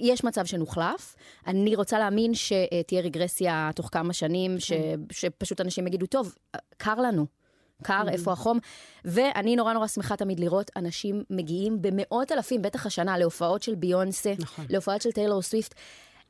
[0.00, 1.16] יש מצב שנוחלף.
[1.46, 4.72] אני רוצה להאמין שתהיה רגרסיה תוך כמה שנים, ש,
[5.12, 6.34] שפשוט אנשים יגידו, טוב,
[6.76, 7.37] קר לנו.
[7.82, 8.58] קר, איפה החום?
[9.04, 14.34] ואני נורא נורא שמחה תמיד לראות אנשים מגיעים במאות אלפים, בטח השנה, להופעות של ביונסה,
[14.38, 14.64] נכון.
[14.68, 15.74] להופעות של טיילור סוויפט.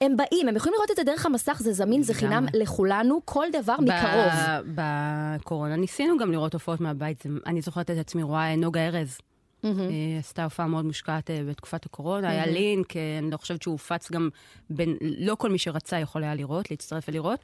[0.00, 2.46] הם באים, הם יכולים לראות את זה דרך המסך, זה זמין, זה חינם.
[2.54, 4.32] לכולנו, כל דבר מקרוב.
[4.74, 7.24] בקורונה ניסינו גם לראות הופעות מהבית.
[7.46, 9.18] אני זוכרת את עצמי רואה נוגה ארז.
[9.62, 13.72] היא עשתה הופעה מאוד מושקעת אה, בתקופת הקורונה, היה לינק, אה, אני לא חושבת שהוא
[13.72, 14.28] הופץ גם
[14.70, 17.40] בין, לא כל מי שרצה יכול היה לראות, להצטרף ולראות.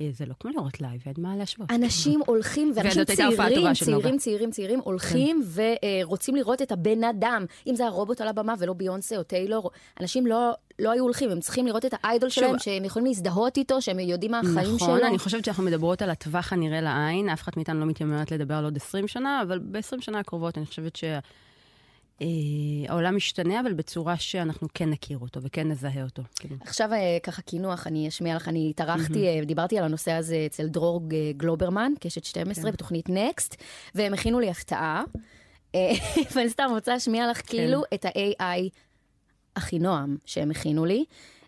[0.00, 1.70] אה, זה לא כמו לראות לייב, אין מה להשוות.
[1.70, 3.74] אנשים הולכים, ואנשים צעירים.
[3.74, 7.44] צעירים, צעירים, צעירים, הולכים ורוצים לראות את הבן אדם.
[7.66, 9.70] אם זה הרובוט על הבמה ולא ביונסה או טיילור,
[10.00, 13.56] אנשים לא, לא היו הולכים, הם צריכים לראות את האיידול שוב, שלהם, שהם יכולים להזדהות
[13.56, 15.06] איתו, שהם יודעים מה החיים נכון, שלו.
[15.06, 18.64] אני חושבת שאנחנו מדברות על הטווח הנראה לעין, אף אחת מאיתנו לא מתיימרת לדבר על
[18.64, 20.96] עוד 20 שנה, אבל ב-20 שנה הקרובות אני חושבת
[22.20, 26.22] שהעולם משתנה, אבל בצורה שאנחנו כן נכיר אותו וכן נזהה אותו.
[26.36, 26.56] כאילו.
[26.60, 30.66] עכשיו אה, ככה קינוח, אני אשמיע לך, אני התארחתי, אה, דיברתי על הנושא הזה אצל
[30.66, 33.56] דרור אה, גלוברמן, קשת 12, בתוכנית נקסט,
[33.94, 35.04] והם הכינו לי הפתעה,
[35.74, 35.90] אה,
[36.34, 38.68] ואני סתם רוצה להשמיע לך כאילו את ה-AI
[39.56, 41.04] הכי נועם שהם הכינו לי.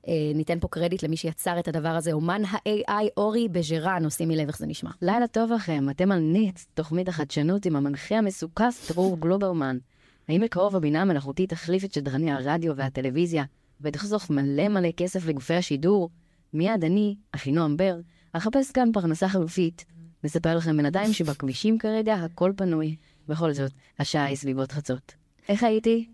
[0.08, 4.46] אה, ניתן פה קרדיט למי שיצר את הדבר הזה, אומן ה-AI אורי בז'רן, עושים מלב
[4.46, 4.90] איך זה נשמע.
[5.02, 9.78] לילה טוב לכם, אתם על נץ, תוכנית החדשנות עם המנחה המסוכס דרור גלוברמן.
[10.28, 13.44] האם בקרוב הבינה המלאכותית תחליף את שדרני הרדיו והטלוויזיה,
[13.80, 16.10] ותחסוך מלא מלא כסף לגופי השידור?
[16.52, 18.00] מיד אני, אחינועם בר,
[18.32, 19.84] אחפש כאן פרנסה חלופית.
[20.24, 22.96] נספר לכם בינתיים שבכבישים כרגע הכל פנוי.
[23.28, 25.14] בכל זאת, השעה היא סביבות חצות.
[25.48, 26.08] איך הייתי?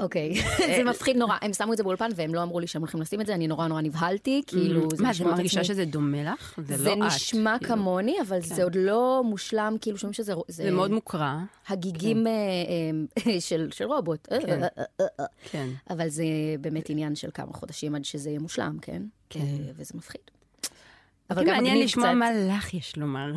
[0.00, 0.34] אוקיי,
[0.76, 1.36] זה מפחיד נורא.
[1.42, 3.46] הם שמו את זה באולפן והם לא אמרו לי שהם הולכים לשים את זה, אני
[3.46, 6.58] נורא נורא נבהלתי, כאילו, זה מה, את מרגישה שזה דומה לך?
[6.66, 6.98] זה זה לא את.
[6.98, 7.74] נשמע כאילו.
[7.74, 10.32] כמוני, אבל זה עוד לא מושלם, כאילו שומעים שזה...
[10.48, 11.34] זה מאוד מוקרא,
[11.68, 12.32] הגיגים אה,
[13.26, 14.28] אה, של רובוט.
[14.32, 14.62] אה, כן.
[14.62, 14.68] אה,
[15.00, 15.24] אה, אה.
[15.50, 15.68] כן.
[15.90, 16.24] אבל זה
[16.60, 19.02] באמת עניין של כמה חודשים עד שזה יהיה מושלם, כן?
[19.30, 19.40] כן.
[19.40, 20.20] אה, וזה מפחיד.
[21.30, 22.14] אבל גם מעניין לשמוע קצת.
[22.14, 23.32] מה לך יש לומר.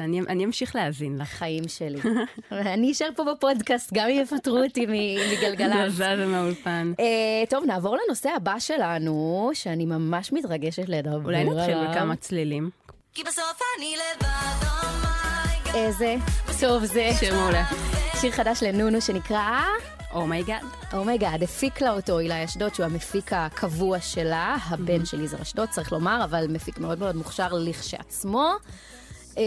[0.00, 1.28] אני אני אמשיך להאזין לך.
[1.28, 1.98] חיים שלי.
[2.74, 4.86] אני אשאר פה בפודקאסט, גם אם יפטרו אותי
[5.32, 5.92] מגלגלצ.
[5.92, 6.92] זזה מהאולפן.
[7.00, 7.04] אה,
[7.48, 11.24] טוב, נעבור לנושא הבא שלנו, שאני ממש מתרגשת לדבר עליו.
[11.24, 12.70] אולי נתחיל בכמה צלילים.
[13.14, 15.74] כי בסוף אני לבד, oh my God.
[15.74, 16.14] איזה
[16.60, 17.10] טוב זה.
[17.18, 17.64] שיר מעולה.
[18.20, 19.60] שיר חדש לנונו שנקרא...
[20.12, 20.62] Oh My God.
[20.92, 25.42] Oh My God, הפיק לה אותו אילי אשדות, שהוא המפיק הקבוע שלה, הבן של יזהר
[25.42, 28.52] אשדות, צריך לומר, אבל מפיק מאוד מאוד מוכשר לכשעצמו.
[29.36, 29.42] אמ,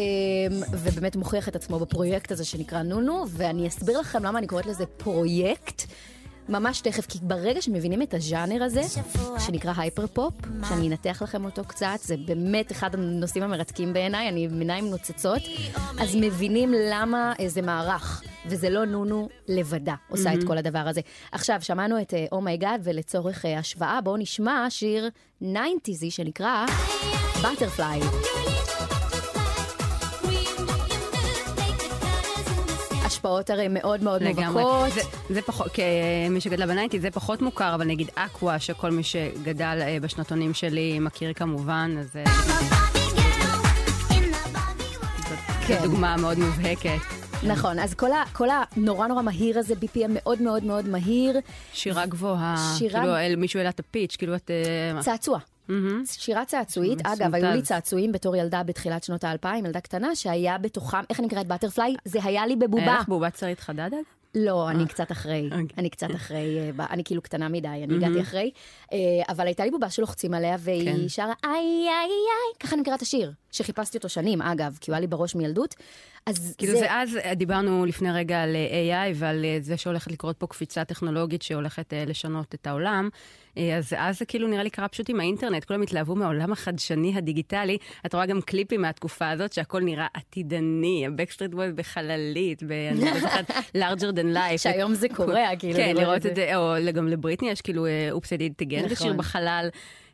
[0.71, 4.85] ובאמת מוכיח את עצמו בפרויקט הזה שנקרא נונו, ואני אסביר לכם למה אני קוראת לזה
[4.85, 5.81] פרויקט.
[6.49, 8.81] ממש תכף, כי ברגע שמבינים את הז'אנר הזה,
[9.39, 10.33] שנקרא hyper pop,
[10.69, 15.41] שאני אנתח לכם אותו קצת, זה באמת אחד הנושאים המרתקים בעיניי, אני עם עיניים נוצצות,
[15.99, 21.01] אז מבינים למה אה, זה מערך, וזה לא נונו לבדה עושה את כל הדבר הזה.
[21.31, 25.09] עכשיו, שמענו את Oh My God, ולצורך אה, השוואה, בואו נשמע שיר
[25.43, 26.65] 90'זי שנקרא
[27.43, 27.99] Butterfly.
[33.05, 34.23] השפעות הרי מאוד מאוד.
[34.23, 34.91] מובהקות.
[34.93, 35.67] זה, זה פחות,
[36.27, 40.53] כמי שגדלה ב nineties, זה פחות מוכר, אבל נגיד אקווה, שכל מי שגדל אה, בשנתונים
[40.53, 42.23] שלי מכיר כמובן, אז אה,
[45.67, 45.79] כן.
[45.83, 46.89] דוגמה מאוד מובהקת.
[47.43, 51.39] נכון, אז כל, ה, כל הנורא נורא מהיר הזה, BPM מאוד מאוד מאוד מהיר,
[51.73, 54.51] שירה גבוהה, שירה- כאילו אל- מישהו העלה את הפיץ', כאילו את...
[54.95, 55.39] אה, צעצוע.
[55.67, 56.03] מהמם.
[56.05, 57.61] שירה צעצועית, אגב, היו לי.
[57.61, 61.95] צעצועים בתור ילדה בתחילת שנות האלפיים, ילדה קטנה, שהיה בתוכם, איך אני נקראת בטרפליי?
[62.05, 62.97] זה היה לי היה בבובה.
[62.99, 63.91] לך בובת שרית חדד?
[64.35, 65.65] לא, אני קצת אחרי, אוקיי.
[65.77, 68.51] אני קצת אחרי, אה, אני כאילו קטנה מדי, אני הגעתי אחרי,
[68.93, 68.97] אה,
[69.29, 70.63] אבל הייתה לי בובה שלוחצים עליה, כן.
[70.63, 74.91] והיא שרה איי איי איי, ככה אני מכירה את השיר, שחיפשתי אותו שנים, אגב, כי
[74.91, 75.75] הוא היה לי בראש מילדות.
[76.25, 80.11] אז כאילו זה אז, אה, דיברנו לפני רגע על אה, AI ועל אה, זה שהולכת
[80.11, 83.09] לקרות פה קפיצה טכנולוגית שהולכת לשנות את העולם.
[83.77, 87.77] אז אז זה כאילו נראה לי קרה פשוט עם האינטרנט, כולם התלהבו מהעולם החדשני הדיגיטלי.
[88.05, 93.19] את רואה גם קליפים מהתקופה הזאת שהכל נראה עתידני, ה Backstreet Boys בחללית, אני לא
[93.19, 93.49] זוכרת,
[93.81, 94.57] larger than life.
[94.57, 98.29] שהיום זה קורה, כאילו, כן, לראות לראות את זה, או גם לבריטני יש כאילו Oops
[98.29, 98.89] I did it again, נכון.
[98.89, 99.69] זה שיר בחלל.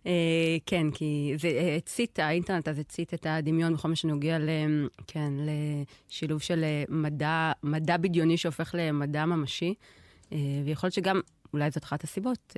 [0.05, 4.49] אה, כן, כי זה אה, הצית, האינטרנט אז הצית את הדמיון בכל מה שנוגע ל...
[5.07, 5.33] כן,
[6.09, 9.73] לשילוב של אה, מדע, מדע בדיוני שהופך למדע ממשי.
[10.65, 11.19] ויכול להיות שגם,
[11.53, 12.55] אולי זאת אחת הסיבות,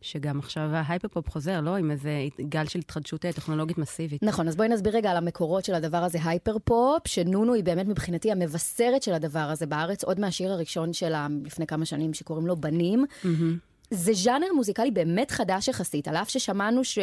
[0.00, 1.76] שגם עכשיו ה hyper-pop חוזר, לא?
[1.76, 4.22] עם איזה גל של התחדשות טכנולוגית מסיבית.
[4.22, 7.86] נכון, אז בואי נסביר רגע על המקורות של הדבר הזה, hyper pop, שנונו היא באמת
[7.86, 12.56] מבחינתי המבשרת של הדבר הזה בארץ, עוד מהשיר הראשון שלה לפני כמה שנים, שקוראים לו
[12.56, 13.04] בנים.
[13.90, 16.98] זה ז'אנר מוזיקלי באמת חדש יחסית, על אף ששמענו ש...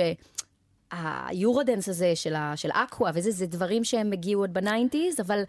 [0.92, 5.20] ה Eurodance הזה של, ה, של Aqua וזה, זה דברים שהם הגיעו עוד ב nineties,
[5.20, 5.44] אבל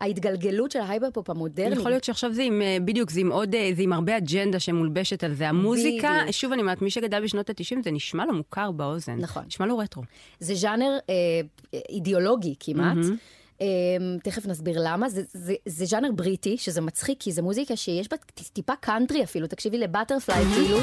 [0.00, 1.74] ההתגלגלות של ה hyper-pop המודרני.
[1.74, 4.60] יכול להיות שעכשיו זה עם, אה, בדיוק, זה עם עוד, אה, זה עם הרבה אג'נדה
[4.60, 5.48] שמולבשת על זה.
[5.48, 6.30] המוזיקה, בדיוק.
[6.30, 9.16] שוב אני אומרת, מי שגדל בשנות ה-90, זה נשמע לו מוכר באוזן.
[9.16, 9.42] נכון.
[9.46, 10.02] נשמע לו רטרו.
[10.40, 11.14] זה ז'אנר אה,
[11.88, 12.96] אידיאולוגי כמעט.
[12.96, 13.10] אה,
[14.22, 15.08] תכף נסביר למה.
[15.08, 18.16] זה, זה, זה ז'אנר בריטי, שזה מצחיק, כי זו מוזיקה שיש בה
[18.52, 19.46] טיפה קאנטרי אפילו.
[19.46, 20.78] תקשיבי ל Butterfly, כאילו,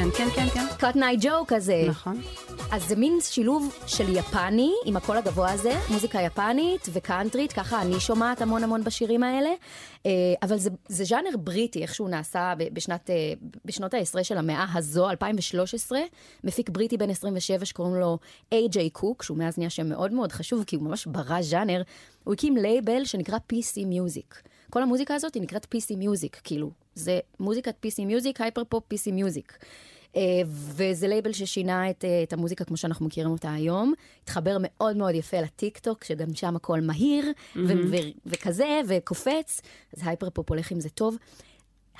[0.00, 0.66] כן, כן, כן, כן.
[0.78, 1.84] Cotton Eye Joe כזה.
[1.88, 2.20] נכון.
[2.72, 8.00] אז זה מין שילוב של יפני, עם הקול הגבוה הזה, מוזיקה יפנית וקאנטרית, ככה אני
[8.00, 9.50] שומעת המון המון בשירים האלה.
[10.06, 10.10] אה,
[10.42, 13.32] אבל זה, זה ז'אנר בריטי, איך שהוא נעשה בשנת, אה,
[13.64, 16.00] בשנות העשרה של המאה הזו, 2013.
[16.44, 18.18] מפיק בריטי בן 27 שקוראים לו
[18.52, 21.82] איי-ג'יי קוק, שהוא מאז נהיה שם מאוד מאוד חשוב, כי הוא ממש ברא ז'אנר.
[22.24, 24.50] הוא הקים לייבל שנקרא PC Music.
[24.70, 29.06] כל המוזיקה הזאת היא נקראת PC Music, כאילו, זה מוזיקת PC Music, hyper pop PC
[29.06, 29.64] Music.
[30.16, 33.92] אה, וזה לייבל ששינה את, אה, את המוזיקה כמו שאנחנו מכירים אותה היום.
[34.22, 37.24] התחבר מאוד מאוד יפה לטיק טוק, שגם שם הכל מהיר
[37.56, 39.60] ו- ו- וכזה, וקופץ,
[39.96, 41.16] אז hyper pop הולך עם זה טוב.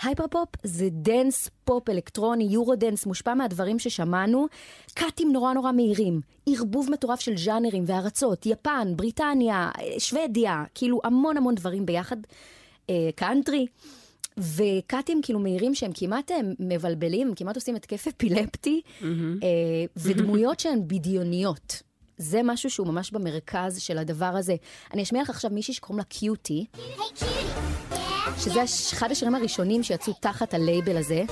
[0.02, 4.46] hyper pop זה dance pop אלקטרוני, Eurodance, מושפע מהדברים ששמענו.
[4.94, 11.36] קאטים נורא נורא מהירים, ערבוב מטורף של ז'אנרים וארצות, יפן, בריטניה, אה, שוודיה, כאילו המון
[11.36, 12.16] המון דברים ביחד.
[12.90, 13.66] אה, קאנטרי.
[14.38, 19.08] וקאטים כאילו מהירים שהם כמעט אה, מבלבלים, הם כמעט עושים התקף אפילפטי, אה,
[19.96, 21.82] ודמויות שהן בדיוניות.
[22.18, 24.54] זה משהו שהוא ממש במרכז של הדבר הזה.
[24.94, 26.64] אני אשמיע לך עכשיו מישהי שקוראים לה קיוטי,
[28.38, 31.22] שזה הש- אחד השירים הראשונים שיצאו תחת הלייבל הזה.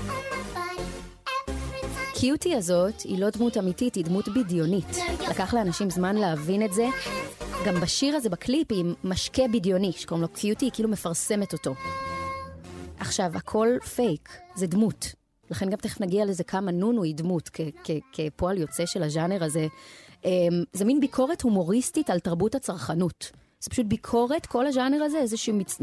[2.21, 4.97] קיוטי הזאת היא לא דמות אמיתית, היא דמות בדיונית.
[5.31, 6.89] לקח לאנשים זמן להבין את זה.
[7.67, 11.75] גם בשיר הזה, בקליפ, היא משקה בדיוני, שקוראים לו קיוטי, היא כאילו מפרסמת אותו.
[12.99, 15.15] עכשיו, הכל פייק, זה דמות.
[15.51, 17.51] לכן גם תכף נגיע לזה כמה נונו היא דמות,
[18.13, 19.67] כפועל יוצא של הז'אנר הזה.
[20.25, 20.31] אמ,
[20.73, 23.31] זה מין ביקורת הומוריסטית על תרבות הצרכנות.
[23.61, 25.81] זה פשוט ביקורת, כל הז'אנר הזה, איזשהו מצ,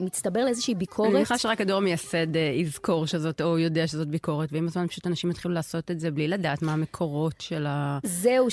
[0.00, 1.12] מצטבר לאיזושהי אני ביקורת.
[1.12, 5.30] מניחה שרק הדור המייסד אה, יזכור שזאת, או יודע שזאת ביקורת, ועם הזמן פשוט אנשים
[5.30, 7.98] יתחילו לעשות את זה בלי לדעת מה המקורות של ה...
[8.04, 8.48] זהו,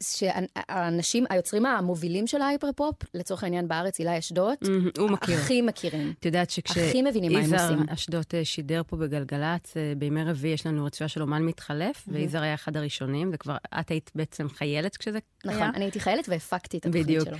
[0.00, 4.56] שהאנשים, היוצרים המובילים של ה hyper-pop, לצורך העניין בארץ, אילי אשדות,
[4.98, 5.38] הוא מכיר.
[5.38, 6.12] הכי מכירים.
[6.20, 7.88] את יודעת הכי מבינים מה הם שכשיזהר עושים.
[7.88, 12.42] אשדוד אה, שידר פה בגלגלצ, אה, בימי רביעי יש לנו רצועה של אומן מתחלף, ויזהר
[12.42, 15.56] היה אחד הראשונים, וכבר את היית בעצם חיילת כשזה היה.
[15.56, 17.20] נכון, אני הייתי חיילת והפקתי את התוכנית.
[17.20, 17.36] שלו.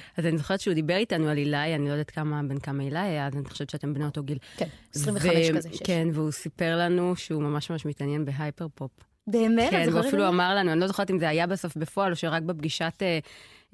[0.53, 3.35] זוכרת שהוא דיבר איתנו על אילי, אני לא יודעת כמה, בין כמה אילי היה, אז
[3.35, 4.39] אני חושבת שאתם בני אותו גיל.
[4.57, 5.83] כן, 25 כזה, שש.
[5.85, 8.91] כן, והוא סיפר לנו שהוא ממש ממש מתעניין בהייפר פופ.
[9.27, 9.71] באמת?
[9.71, 10.29] כן, הוא אפילו?
[10.29, 13.19] אמר לנו, אני לא זוכרת אם זה היה בסוף בפועל, או שרק בפגישת אה,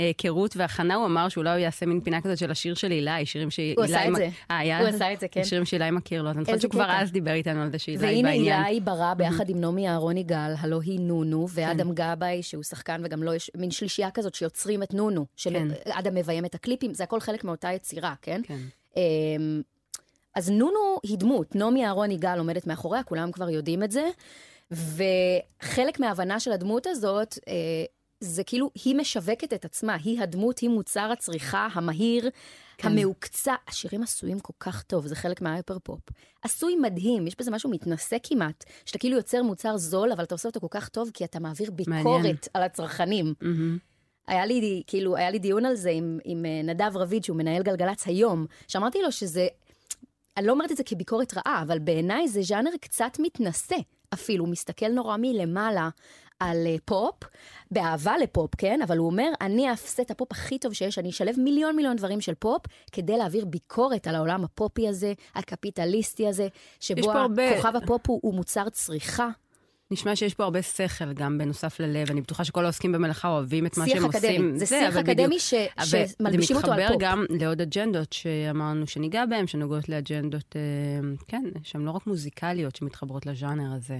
[0.00, 3.26] אה, היכרות והכנה, הוא אמר שאולי הוא יעשה מין פינה כזאת של השיר של אילי,
[3.26, 3.74] שירים שאילי...
[3.76, 4.28] הוא עשה את זה.
[4.50, 4.78] אה, היה?
[4.78, 5.44] הוא עשה את זה, כן.
[5.44, 6.86] שירים שאילי מכיר לו, אז אני חושבת שהוא כבר.
[6.88, 8.64] אז דיבר איתנו על זה שאילי והנה בעניין.
[8.64, 13.22] אילי ברא ביחד עם נעמי אהרון יגאל, הלא היא נונו, ואדם גבאי, שהוא שחקן וגם
[13.22, 15.68] לו יש מין שלישייה כזאת שיוצרים את נונו, כן.
[15.86, 18.40] שאדם מביים את הקליפים, זה הכל חלק מאותה יצירה, כן?
[18.44, 18.58] כן.
[18.96, 19.62] אמ,
[20.34, 24.08] אז נונו היא דמות, נעמי אהרון יגאל עומדת מאחוריה, כולם כבר יודעים את זה,
[24.70, 27.84] וחלק מההבנה של הדמות הזאת, אה,
[28.20, 32.30] זה כאילו, היא משווקת את עצמה, היא הדמות, היא מוצר הצריכה המהיר,
[32.78, 32.88] כן.
[32.88, 33.54] המעוקצע.
[33.68, 36.00] השירים עשויים כל כך טוב, זה חלק מההייפר פופ.
[36.42, 40.48] עשוי מדהים, יש בזה משהו מתנשא כמעט, שאתה כאילו יוצר מוצר זול, אבל אתה עושה
[40.48, 42.36] אותו כל כך טוב, כי אתה מעביר ביקורת מעניין.
[42.54, 43.34] על הצרכנים.
[43.40, 43.78] מהמם.
[44.28, 47.62] היה לי, כאילו, היה לי דיון על זה עם, עם אה, נדב רביד, שהוא מנהל
[47.62, 49.46] גלגלצ היום, שאמרתי לו שזה,
[50.36, 53.76] אני לא אומרת את זה כביקורת רעה, אבל בעיניי זה ז'אנר קצת מתנשא
[54.14, 55.88] אפילו, מסתכל נורא מלמעלה
[56.40, 57.14] על אה, פופ,
[57.70, 58.82] באהבה לפופ, כן?
[58.82, 62.20] אבל הוא אומר, אני אעשה את הפופ הכי טוב שיש, אני אשלב מיליון מיליון דברים
[62.20, 66.48] של פופ, כדי להעביר ביקורת על העולם הפופי הזה, הקפיטליסטי הזה,
[66.80, 69.28] שבו הרבה- כוכב הפופ הוא, הוא מוצר צריכה.
[69.90, 73.78] נשמע שיש פה הרבה שכל גם בנוסף ללב, אני בטוחה שכל העוסקים במלאכה אוהבים את
[73.78, 74.28] מה שיח שהם אקדמי.
[74.36, 74.56] עושים.
[74.58, 75.38] זה שיח אקדמי בדיוק.
[75.40, 77.02] ש- אבל שמלבישים אותו על זה מתחבר פופ.
[77.02, 80.60] גם לעוד אג'נדות שאמרנו שניגע בהן, שנוגעות לאג'נדות, אה,
[81.28, 83.98] כן, שהן לא רק מוזיקליות שמתחברות לז'אנר הזה.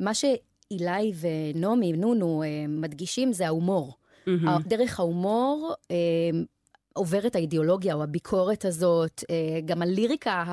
[0.00, 3.94] מה שאילי ונעמי, נונו, אה, מדגישים זה ההומור.
[4.26, 4.62] מהמם.
[4.66, 5.96] דרך ההומור אה,
[6.96, 10.44] עוברת האידיאולוגיה או הביקורת הזאת, אה, גם הליריקה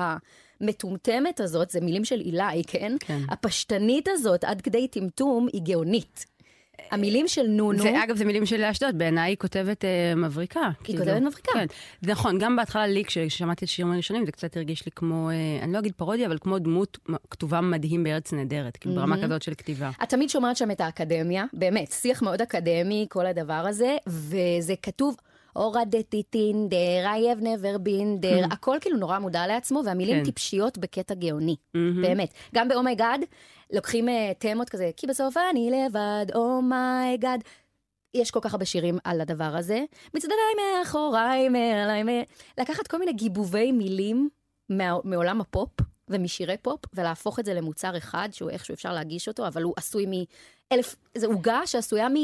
[0.60, 2.96] המטומטמת הזאת, זה מילים של אילי, כן?
[3.00, 3.20] כן.
[3.28, 6.26] הפשטנית הזאת, עד כדי טמטום, היא גאונית.
[6.90, 7.82] המילים של נונו...
[7.82, 10.70] זה, אגב, זה מילים של אשדוד, בעיניי היא כותבת אה, מבריקה.
[10.86, 11.52] היא כותבת מבריקה.
[11.52, 11.66] כן,
[12.02, 15.72] נכון, גם בהתחלה לי, כששמעתי את השירים הראשונים, זה קצת הרגיש לי כמו, אה, אני
[15.72, 16.98] לא אגיד פרודיה, אבל כמו דמות
[17.30, 19.90] כתובה מדהים בארץ נהדרת, כאילו ברמה כזאת של כתיבה.
[20.02, 25.16] את תמיד שומעת שם את האקדמיה, באמת, שיח מאוד אקדמי, כל הדבר הזה, וזה כתוב,
[25.54, 30.24] הורדתי טינדר, I have never been there, הכל כאילו נורא מודע לעצמו, והמילים כן.
[30.24, 32.32] טיפשיות בקטע גאוני, באמת.
[32.54, 33.20] גם ב oh my god,
[33.72, 37.40] לוקחים אה, תמות כזה, כי בסוף אני לבד, oh my god.
[38.14, 39.84] יש כל כך הרבה שירים על הדבר הזה.
[40.14, 42.08] מצדדיי מאחוריי, מעליי, מ...
[42.58, 44.28] לקחת כל מיני גיבובי מילים
[44.68, 44.96] מה...
[45.04, 45.70] מעולם הפופ
[46.08, 50.06] ומשירי פופ, ולהפוך את זה למוצר אחד, שהוא איכשהו אפשר להגיש אותו, אבל הוא עשוי
[50.06, 50.96] מאלף...
[51.14, 52.14] זה עוגה שעשויה מ...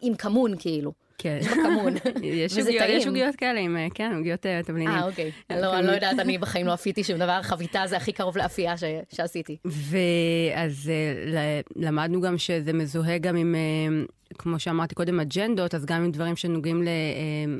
[0.00, 0.92] עם כמון, כאילו.
[1.22, 1.38] כן.
[1.40, 1.94] יש בה כמון.
[2.22, 2.58] יש
[3.06, 4.88] עוגיות- כאלה עם, אה, כן, עוגיות אה, תבלינים.
[4.88, 5.30] אה, אוקיי.
[5.50, 8.74] לא, אני לא יודעת, אני בחיים לא אפיתי שום דבר, חביתה זה הכי קרוב לאפייה.
[9.12, 9.56] שעשיתי.
[9.64, 13.60] ואז אה, למדנו גם שזה מזוהה גם עם, אה,
[14.38, 16.82] כמו שאמרתי קודם, אג'נדות, אז גם עם דברים שנוגעים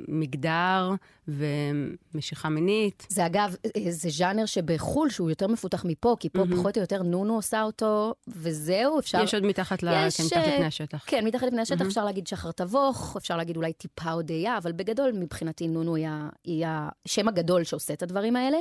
[0.08, 0.90] למגדר
[1.28, 3.06] ומשיכה מינית.
[3.08, 3.56] זה אגב,
[3.88, 8.14] זה ז'אנר שבחו"ל, שהוא יותר מפותח מפה, כי פה פחות או יותר נונו עושה אותו,
[8.28, 9.22] וזהו, אפשר...
[9.24, 9.88] יש עוד מתחת, ל...
[10.06, 11.04] יש, כן, מתחת אה, לפני השטח.
[11.06, 15.12] כן, מתחת לפני השטח אפשר להגיד שחר תבוך, אפשר להגיד אולי טיפה הודיה, אבל בגדול
[15.12, 16.08] מבחינתי נונו היא
[16.44, 18.58] היא השם הגדול שעושה את הדברים האלה.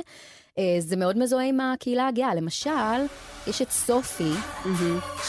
[0.58, 2.34] אה, זה מאוד מזוהה עם הקהילה הגאה.
[2.34, 2.70] למשל,
[3.46, 4.32] יש את סופי,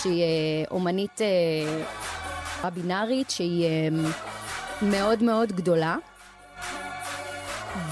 [0.02, 1.22] שהיא אה, אומנית
[2.65, 3.88] אה, בינארית, שהיא אה,
[4.82, 5.95] מאוד מאוד גדולה.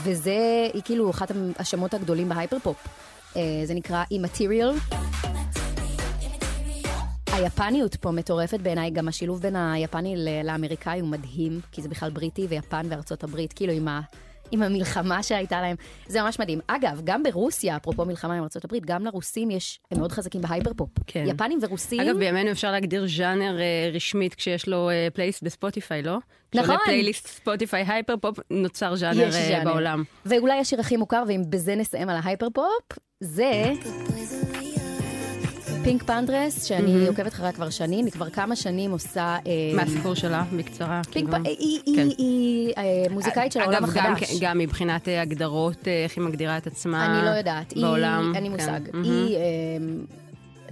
[0.04, 2.88] וזה, היא כאילו אחת השמות הגדולים בהייפר פופ.
[3.36, 4.96] אה, זה נקרא Immaterial.
[7.34, 12.48] היפניות פה מטורפת בעיניי, גם השילוב בין היפני לאמריקאי הוא מדהים, כי זה בכלל בריטי
[12.50, 14.02] ויפן וארצות הברית, כאילו עם, ה,
[14.52, 15.76] עם המלחמה שהייתה להם,
[16.08, 16.60] זה ממש מדהים.
[16.68, 20.74] אגב, גם ברוסיה, אפרופו מלחמה עם הברית, גם לרוסים יש, הם מאוד חזקים ב hyper
[20.74, 20.90] pop.
[21.08, 21.24] כן.
[21.28, 26.18] יפנים ורוסים, אגב, בימינו אפשר להגדיר ז'אנר אה, רשמית כשיש לו אה, פלייליסט בספוטיפיי, לא?
[26.56, 26.64] נכון.
[26.64, 29.64] כשעולה פלייליסט ספוטיפיי hyper pop, נוצר ז'אנר אה.
[29.64, 30.04] בעולם.
[30.26, 33.74] ואולי השיר הכי מוכר, ואם בזה נסיים על ה hyper pop, זה
[35.84, 39.38] PinkPantheress, שאני עוקבת אחריה כבר שנים, היא כבר כמה שנים עושה...
[39.48, 41.02] אה, מה הסיפור שלה, בקצרה?
[41.12, 41.32] Pink כאילו?
[41.32, 41.46] פנ...
[41.46, 42.08] היא, היא, כן.
[42.18, 44.30] היא אה, מוזיקאית של העולם אגב, גם, החדש.
[44.30, 47.74] כן, גם מבחינת אה, הגדרות, אה, איך היא מגדירה את עצמה אני לא יודעת.
[47.78, 48.24] בעולם.
[48.24, 48.56] היא, אין לי כן.
[48.56, 48.96] מושג.
[49.04, 49.42] היא, אה,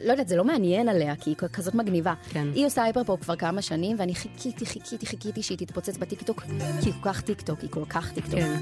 [0.03, 2.13] לא יודעת, זה לא מעניין עליה, כי היא כזאת מגניבה.
[2.29, 2.47] כן.
[2.55, 6.51] היא עושה hyper pop כבר כמה שנים, ואני חיכיתי, חיכיתי, חיכיתי שהיא תתפוצץ בטיקטוק, כי
[6.85, 8.39] היא כל כך טיקטוק, היא כל כך טיקטוק.
[8.39, 8.61] כן.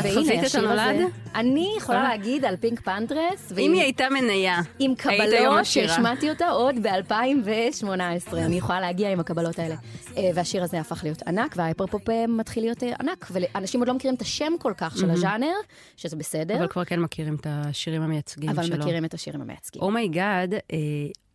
[0.00, 1.10] את חזית את הנולד?
[1.34, 2.08] אני יכולה אה?
[2.08, 5.64] להגיד על PinkPantheress, אם היא הייתה מניה, עם קבלות.
[5.64, 8.36] שהשמעתי אותה עוד ב-2018.
[8.36, 9.74] אני יכולה להגיע עם הקבלות האלה.
[10.16, 13.26] אה, והשיר הזה הפך להיות ענק, וה hyper pop אה, מתחיל להיות אה, ענק.
[13.30, 15.54] ואנשים עוד לא מכירים את השם כל כך של הז'אנר,
[15.96, 18.78] שזה בסדר, אבל כבר כן מכירים את השירים המייצגים אבל שלו.
[18.78, 19.82] מכירים את השירים המייצגים.
[19.82, 20.58] oh my god, אה,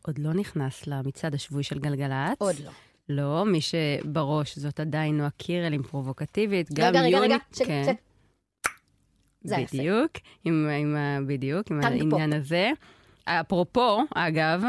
[0.02, 2.36] עוד לא נכנס למצעד השבועי של גלגלצ.
[2.38, 2.72] עוד לא.
[3.10, 6.74] לא, מי שבראש זאת עדיין נועה קירל עם פרובוקטיבית.
[6.74, 7.26] גם רגע, רגע, יוני...
[7.26, 7.84] רגע, שקט, כן.
[7.86, 7.86] שקט.
[7.88, 8.02] זה היה יפה.
[9.46, 10.12] בדיוק,
[10.46, 10.98] עם, עם,
[11.28, 12.72] בדיוק, עם העניין הזה.
[13.26, 14.64] אפרופו, אגב,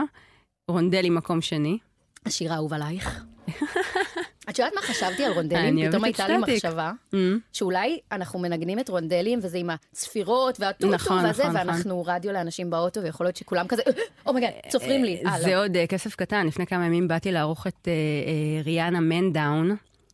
[0.69, 1.79] רונדלי מקום שני.
[2.27, 3.25] השיר האהוב עלייך.
[4.51, 5.89] את יודעת מה חשבתי על רונדלים?
[5.89, 6.39] פתאום הייתה לי.
[6.39, 7.17] מחשבה, Mm,
[7.53, 12.71] שאולי אנחנו מנגנים את רונדלים, וזה עם הצפירות והטוטו נכון, והזה, נכון, ואנחנו רדיו לאנשים
[12.71, 13.83] באוטו, ויכול להיות שכולם כזה,
[14.27, 15.23] oh my god, צופרים לי.
[15.27, 15.63] אה, זה לא.
[15.63, 19.33] עוד אה, כסף קטן, לפני כמה ימים באתי לערוך את אה, אה, ריאנה מין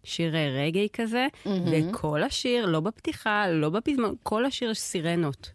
[0.07, 5.51] שיר רגאיי כזה, וכל השיר, לא בפתיחה, לא בפזמון, כל השיר יש סירנות.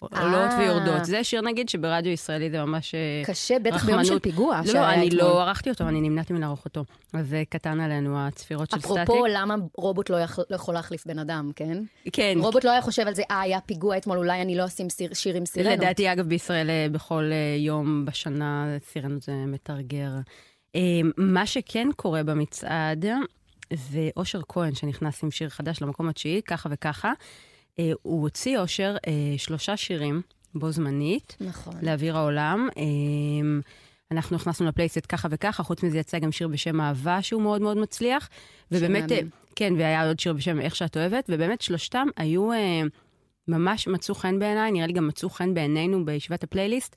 [0.00, 0.58] עולות אה.
[0.58, 1.04] ויורדות.
[1.04, 4.18] זה שיר נגיד שברדיו ישראלי זה ממש אה, קשה, בטח ביום של.
[4.18, 5.10] פיגוע לא, לא, אני.
[5.10, 6.84] לא ערכתי אותו, אני נמנעתי מלערוך אותו.
[7.14, 8.98] אז זה קטן עלינו, הצפירות של סטטיק.
[8.98, 10.18] אפרופו, למה רובוט לא
[10.50, 11.82] לא יכול להחליף בן אדם, כן?
[12.12, 14.90] כן, רובוט לא היה חושב על זה, אה, היה פיגוע אתמול, אולי אני לא אשים
[14.90, 15.72] סיר- שיר עם סירנות.
[15.78, 17.24] לדעתי, אגב, בישראל אה, בכל
[17.58, 20.10] יום בשנה סירנו זה מתרגר.
[21.16, 23.06] מה שכן קורה במצעד,
[23.74, 27.12] זה אושר כהן שנכנס עם שיר חדש למקום התשיעי, ככה וככה.
[27.78, 30.22] אה, הוא הוציא, אושר, אה, שלושה שירים
[30.54, 31.36] בו זמנית.
[31.40, 31.74] נכון.
[31.82, 32.68] לאוויר העולם.
[32.76, 33.60] אמ,
[34.10, 37.76] אנחנו הכנסנו לפלייליסט ככה וככה, חוץ מזה יצא גם שיר בשם אהבה, שהוא מאוד מאוד
[37.76, 38.28] מצליח.
[38.72, 39.12] ובאמת, מהמם.
[39.12, 39.22] אה,
[39.56, 42.82] כן, והיה עוד שיר בשם איך שאת אוהבת, ובאמת שלושתם היו, אה,
[43.48, 46.96] ממש מצאו חן בעיניי, נראה לי גם מצאו חן בעינינו בישיבת הפלייליסט.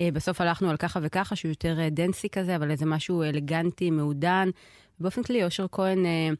[0.00, 3.90] אה, בסוף הלכנו על ככה וככה, שהוא יותר אה, dancy כזה, אבל איזה משהו אלגנטי,
[3.90, 4.48] מעודן.
[5.02, 6.30] באופן כללי, אושר כהן, אה,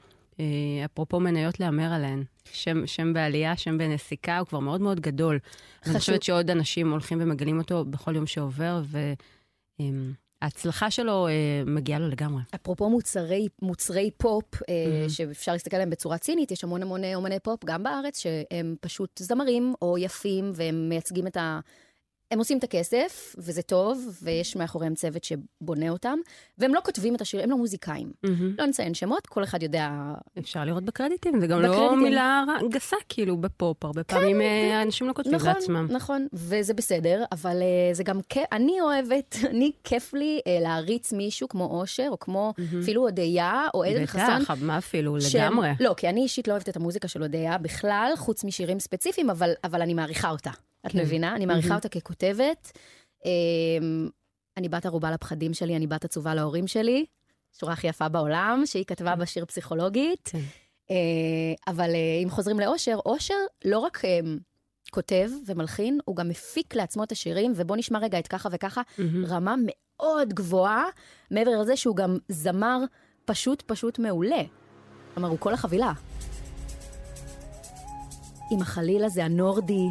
[0.40, 2.25] אה, אפרופו מניות להמר עליהן.
[2.53, 5.33] שם, שם בעלייה, שם בנסיקה, הוא כבר מאוד מאוד גדול.
[5.35, 5.98] אני חשוב.
[5.98, 8.83] חושבת שעוד אנשים הולכים ומגלים אותו בכל יום שעובר,
[10.42, 11.33] ההצלחה שלו אה,
[11.66, 12.42] מגיעה לו לגמרי.
[12.55, 17.40] אפרופו מוצרי, מוצרי פופ, אה, שאפשר להסתכל עליהם בצורה צינית, יש המון המון אה, אומני
[17.40, 21.61] פופ, גם בארץ, שהם פשוט זמרים או יפים, והם מייצגים את ה...
[22.33, 26.18] הם עושים את הכסף, וזה טוב, ויש מאחוריהם צוות שבונה אותם,
[26.59, 28.12] והם לא כותבים את השירים, הם לא מוזיקאים.
[28.59, 29.90] לא נציין שמות, כל אחד יודע...
[30.38, 31.99] אפשר לראות בקרדיטים, זה גם לא בקרדיטים.
[31.99, 33.85] כן, מילה גסה, כאילו, בפופ.
[33.85, 35.87] הרבה פעמים אה, האנשים לא כותבים נכון, לעצמם.
[35.90, 41.12] נכון, וזה בסדר, אבל uh, זה גם כיף, אני אוהבת, אני, כיף לי uh, להריץ
[41.12, 44.42] מישהו כמו אושר, או כמו אפילו הודיה, או עדן חסון.
[44.42, 45.68] בטח, מה אפילו, שהם- לגמרי.
[45.81, 49.51] לא, כי אני אישית לא אוהבת את המוזיקה של הודיה בכלל, חוץ משירים ספציפיים, אבל,
[49.64, 50.51] אבל אני מעריכה אותה.
[50.87, 51.01] את כן.
[51.01, 51.37] מבינה?
[51.37, 52.73] אני מעריכה אותה ככותבת.
[53.25, 54.09] אמ,
[54.57, 57.07] אני בת ערובה לפחדים שלי, אני בת עצובה להורים שלי.
[57.59, 60.29] שורה הכי יפה בעולם, שהיא כתבה בשיר פסיכולוגית.
[60.33, 60.38] כן.
[60.90, 64.21] אה, אבל אה, אם חוזרים לאושר, אושר לא רק אה,
[64.90, 68.83] כותב ומלחין, הוא גם מפיק לעצמו את השירים, ובוא נשמע רגע את ככה וככה,
[69.27, 70.85] רמה מאוד גבוהה,
[71.31, 72.79] מעבר לזה שהוא גם זמר
[73.25, 74.42] פשוט פשוט מעולה.
[75.14, 75.92] כלומר, הוא כל החבילה.
[78.51, 79.87] עם החליל הזה, הנורדי.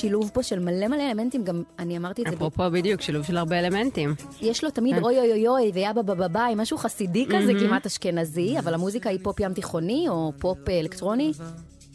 [0.00, 3.36] שילוב פה של מלא מלא אלמנטים, גם אני אמרתי את זה, אפרופו בדיוק, שילוב של
[3.36, 4.14] הרבה אלמנטים.
[4.40, 8.58] יש לו תמיד אוי אוי אוי אוי ויאבא בבא ביי, משהו חסידי כזה, כמעט אשכנזי,
[8.58, 11.32] אבל המוזיקה היא פופ ים תיכוני או פופ אלקטרוני.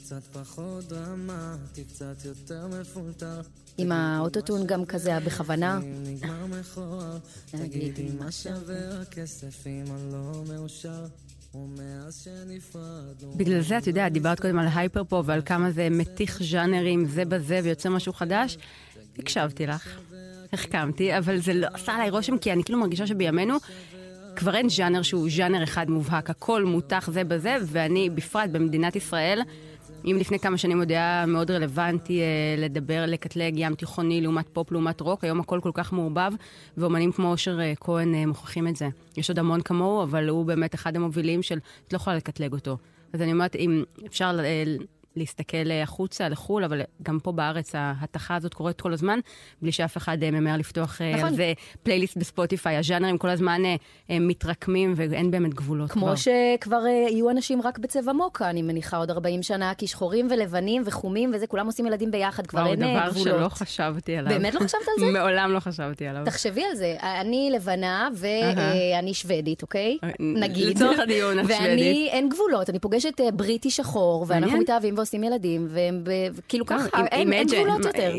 [0.03, 3.41] קצת פחות דרמטי, קצת יותר מפולטר.
[3.77, 5.79] עם האוטוטיון גם כזה בכוונה.
[6.03, 7.17] נגמר מכוער,
[7.51, 11.05] תגידי מה שווה הכסף אם אני לא מאושר.
[13.37, 17.25] בגלל זה, את יודעת, דיברת קודם על hyper pop ועל כמה זה מתיך ז'אנרים זה
[17.25, 18.57] בזה ויוצא משהו חדש.
[19.19, 19.99] הקשבתי לך,
[20.53, 23.57] החכמתי, אבל זה לא עשה עליי רושם, כי אני כאילו מרגישה שבימינו
[24.35, 29.41] כבר אין ז'אנר שהוא ז'אנר אחד מובהק, הכל מותך זה בזה, ואני בפרט במדינת ישראל,
[30.05, 32.25] אם לפני כמה שנים עוד היה מאוד רלוונטי אה,
[32.57, 36.31] לדבר, לקטלג ים תיכוני לעומת פופ לעומת רוק, היום הכל כל כך מעורבב,
[36.77, 38.87] ואומנים כמו אושר אה, כהן אה, מוכיחים את זה.
[39.17, 42.77] יש עוד המון כמוהו, אבל הוא באמת אחד המובילים של, את לא יכולה לקטלג אותו.
[43.13, 44.63] אז אני אומרת, אם אפשר אה,
[45.15, 49.19] להסתכל אה, החוצה, לחו"ל, אבל גם פה בארץ ההתכה הזאת קורית כל הזמן,
[49.61, 51.27] בלי שאף אחד אה, ממהר לפתוח אה, נכון.
[51.27, 52.77] על זה פלייליסט בספוטיפיי.
[52.77, 53.61] הז'אנרים כל הזמן
[54.09, 56.01] מתרקמים ואין באמת גבולות כבר.
[56.01, 60.81] כמו שכבר יהיו אנשים רק בצבע מוקה, אני מניחה עוד 40 שנה, כי שחורים ולבנים
[60.85, 63.53] וחומים וזה, כולם עושים ילדים ביחד, כבר וואו, אין אה, דבר שלא גבולות.
[63.53, 64.33] חשבתי עליו.
[64.33, 65.05] באמת לא חשבת על זה?
[65.19, 66.25] מעולם לא חשבתי עליו.
[66.25, 69.97] תחשבי על זה, אני לבנה ואני שוודית, אוקיי?
[70.19, 70.67] נגיד.
[70.67, 72.11] לצורך הדיון, את ואני, שוודית.
[72.11, 74.57] אין גבולות, אני פוגשת בריטי שחור, ואנחנו.
[74.57, 78.11] מתאהבים ועושים ילדים, והם ב- כאילו טוב, ככה, אין גבולות יותר.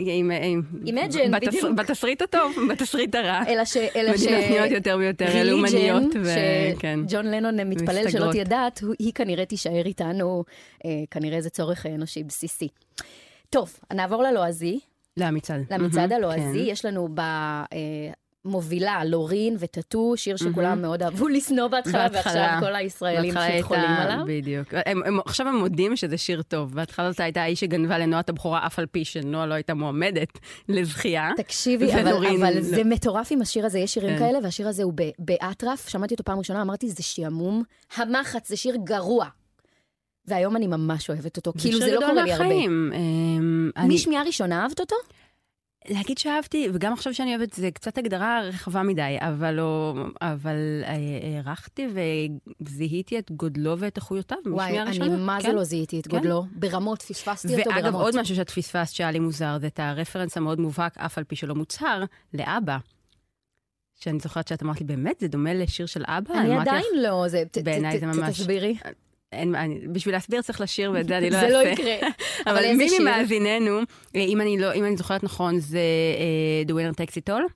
[1.34, 1.70] בתס- בדיוק.
[1.76, 3.42] בתסריט הטוב, בתסריט הרע.
[3.48, 3.76] אלא ש...
[3.76, 6.02] מדינות נהיות יותר ויותר לאומניות,
[6.76, 7.00] וכן.
[7.08, 8.30] שג'ון לנון מתפלל שלא.
[8.30, 10.44] תהיה דת, הוא- היא כנראה תישאר איתנו,
[10.84, 12.68] אה, כנראה זה צורך אנושי בסיסי.
[13.50, 14.78] טוב, נעבור ללועזי,
[15.16, 15.60] למצעד.
[15.70, 16.40] למצעד הלועזי.
[16.40, 16.72] כן.
[16.72, 17.08] יש לנו
[18.46, 23.84] במובילה לורין וטאטו, שיר שכולם מאוד אהבו לשנוא בהתחלה, ועכשיו כל הישראלים בהתחלה פשוט חולים
[23.84, 24.24] הייתה- עליו.
[24.26, 24.68] בדיוק.
[24.86, 26.74] הם, הם, עכשיו הם מודים שזה שיר טוב.
[26.74, 30.38] בהתחלה זאת הייתה האיש שגנבה לנועה את הבכורה, אף על פי שנועה לא הייתה מועמדת
[30.68, 31.30] לזכייה.
[31.36, 32.60] תקשיבי, אבל, אבל לא.
[32.60, 34.18] זה מטורף עם השיר הזה, יש שירים כן.
[34.18, 37.62] כאלה, והשיר הזה הוא ב- באטרף, שמעתי אותו פעם ראשונה, אמרתי, זה שעמום
[37.96, 39.26] המחץ, זה שיר גרוע.
[40.28, 42.44] והיום אני ממש אוהבת אותו, כאילו זה לא קורה לי הרבה.
[42.44, 42.92] מהחיים.
[42.94, 44.96] אמ, אני- משמיעה ראשונה אהבת אותו?
[45.88, 50.94] להגיד שאהבתי, וגם עכשיו שאני אוהבת, זה קצת הגדרה רחבה מדי, אבל לא, אבל אה,
[51.34, 51.86] הערכתי
[52.60, 55.16] וזיהיתי את גודלו ואת איכויותיו וואי, אני ראשונה.
[55.16, 55.54] מה זה כן.
[55.54, 56.16] לא זיהיתי את כן.
[56.16, 56.44] גודלו.
[56.52, 58.02] ברמות, פספסתי אותו ואגב, ברמות.
[58.02, 61.36] עוד משהו שאת פספסת שהיה לי מוזר, זה את הרפרנס המאוד מובהק, אף על פי
[61.36, 62.78] שלא מוצהר, לאבא.
[64.00, 66.34] שאני זוכרת שאת אמרת לי, באמת, זה דומה לשיר של אבא?
[66.34, 67.42] אני אמרתי לך, עדיין לא, זה...
[67.64, 68.76] בעיניי זה ממש- תסבירי.
[69.32, 71.64] אין, אני, בשביל להסביר צריך לשיר, ואת זה אני לא זה אעשה.
[71.64, 71.96] לא יקרה.
[72.46, 72.88] אבל מי?
[73.00, 73.78] ממאזיננו,
[74.16, 75.78] אה, אם אני, לא, אם אני זוכרת נכון, זה
[76.18, 77.52] אה, The Winner Takes It All.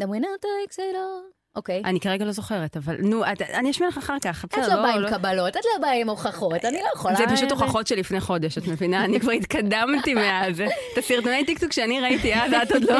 [0.00, 1.37] The winner takes it all.
[1.58, 1.82] אוקיי.
[1.84, 4.44] אני כרגע לא זוכרת, אבל נו, את, אני אשמיע לך אחר כך.
[4.44, 7.14] את בסדר, לא באה עם קבלות, את לא באה עם הוכחות, אני לא יכולה...
[7.14, 9.04] זה פשוט הוכחות של לפני חודש, את מבינה?
[9.04, 10.60] אני כבר התקדמתי מאז.
[10.92, 12.98] את הסרטוני טיקטוק שאני ראיתי אז, את עוד לא.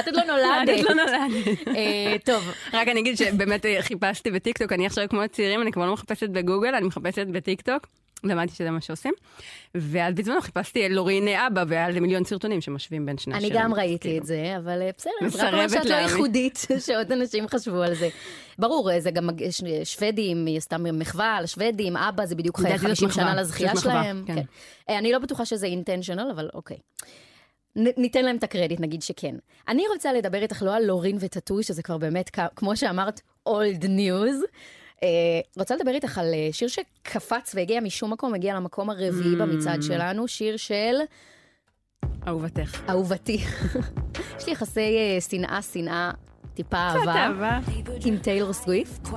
[0.00, 0.82] את עוד לא את נולדת.
[0.82, 1.68] לא נולדת.
[1.68, 5.92] אה, טוב, רק אני אגיד שבאמת חיפשתי בטיקטוק, אני עכשיו כמו הצעירים, אני כבר לא
[5.92, 7.86] מחפשת בגוגל, אני מחפשת בטיקטוק.
[8.24, 9.14] למדתי שזה מה שעושים.
[9.74, 13.62] ואז בזמנו חיפשתי לורין אבא, והיה על זה מיליון סרטונים שמשווים בין שני אני השירים.
[13.62, 14.22] גם ראיתי כאילו.
[14.22, 15.94] את זה, אבל אה, בסדר, זה רק אומר שאת לא.
[15.94, 18.08] ייחודית, שעוד אנשים חשבו על זה.
[18.58, 19.28] ברור, אה, זה גם
[19.84, 24.24] שוודים, היא עשתה מחווה על השוודים, אבא זה בדיוק זאת 50 מחווה, שנה לזכייה שלהם.
[24.26, 24.34] כן.
[24.34, 24.42] כן.
[24.90, 26.76] אה, אני לא בטוחה שזה אינטנשיונל, אבל אוקיי.
[27.76, 29.34] ניתן להם את הקרדיט, נגיד שכן.
[29.68, 34.46] אני רוצה לדבר איתך לא על לורין וטאטו, שזה כבר באמת, כמו שאמרת, old news.
[35.02, 35.08] אה,
[35.58, 39.38] רוצה לדבר איתך על אה, שיר שקפץ והגיע משום מקום, הגיע למקום הרביעי Mm.
[39.38, 40.94] במצעד שלנו, שיר של
[42.28, 42.80] אהובתך.
[42.88, 43.38] אהובתי.
[44.38, 46.10] יש לי יחסי אה, שנאה, שנאה
[46.54, 47.58] טיפה אהבה, אהבה.
[48.04, 49.08] עם טיילור סוויפט.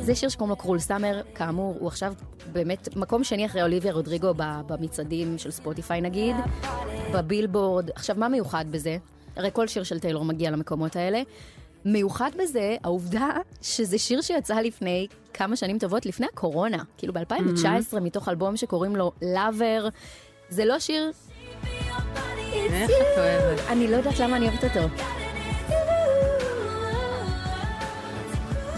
[0.00, 2.14] זה שיר שקוראים לו קרול סאמר, כאמור, הוא עכשיו
[2.52, 6.36] באמת מקום שני אחרי אוליביה רודריגו ב- במצעדים של ספוטיפיי נגיד,
[7.14, 7.90] בבילבורד.
[7.90, 8.96] עכשיו, מה מיוחד בזה?
[9.36, 11.22] הרי כל שיר של טיילור מגיע למקומות האלה.
[11.92, 13.28] מיוחד בזה העובדה
[13.62, 16.82] שזה שיר שיצא לפני כמה שנים טובות, לפני הקורונה.
[16.96, 19.90] כאילו ב-2019, מתוך אלבום שקוראים לו Lover.
[20.48, 21.12] זה לא שיר...
[22.52, 23.60] איך את אוהבת.
[23.68, 24.88] אני לא יודעת למה אני אוהבת אותו.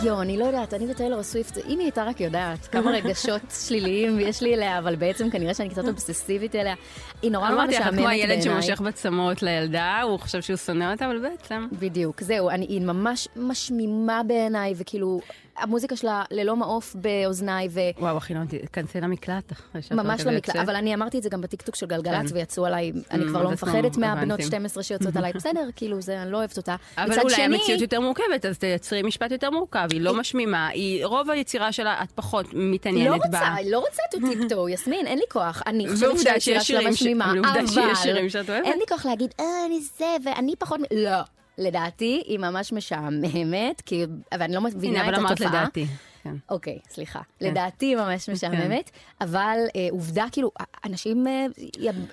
[0.02, 4.20] יואו, אני לא יודעת, אני וטיילור סוויפט, אם היא הייתה רק יודעת כמה רגשות שליליים
[4.20, 6.74] יש לי אליה, אבל בעצם כנראה שאני קצת אובססיבית אליה.
[7.22, 8.30] היא נורא נורא אמרתי לך, משעממת כמו בעיניי.
[8.30, 11.66] הילד שמושך בצמות לילדה, הוא חושב שהוא שונא אותה, אבל בעצם...
[11.72, 15.20] בדיוק, זהו, אני, היא ממש משמימה בעיניי, וכאילו,
[15.58, 17.80] המוזיקה שלה ללא מעוף באוזניי, ו...
[17.98, 18.40] וואו, אחי, לא,
[18.72, 19.52] כנסי למקלט
[19.90, 20.56] ממש רגע לא מקלט, יוצאת.
[20.56, 22.36] אבל אני אמרתי את זה גם בטיקטוק של גלגלצ, כן.
[22.36, 24.42] ויצאו עליי, אני Mm, כבר לא אז מפחדת לא, מהבנות הבנתי.
[24.42, 26.76] 12 שיוצאות עליי, בסדר, כאילו, זה, אני לא אוהבת אותה.
[26.98, 31.30] אבל אולי המציאות יותר מורכבת, אז תייצרי משפט יותר מורכב, היא לא משמימה, היא, רוב
[31.30, 33.38] היצירה שלה, את פחות לא מתעניינת בה.
[33.38, 35.62] רוצה, לא רוצה to tiptoe, יסמין, אין לי כוח.
[35.66, 38.64] אני חושבת ועובדה שהיצירה שלה ש- משמימה, ועובדה שיש אבל שירים שאת אוהבת.
[38.66, 40.80] אין לי כוח להגיד, אה, אני זה, ואני פחות...
[40.80, 41.18] מ-" לא.
[41.58, 44.04] לדעתי, היא ממש משעממת, כי...
[44.38, 45.48] ואני לא הנה, מבינה אבל את אמרת התופעה.
[45.60, 45.86] לדעתי.
[46.22, 46.34] כן.
[46.48, 47.20] אוקיי, סליחה.
[47.38, 47.46] כן.
[47.46, 48.90] לדעתי היא ממש משעממת,
[49.20, 50.50] אבל אה, עובדה, כאילו,
[50.84, 51.46] אנשים, אה,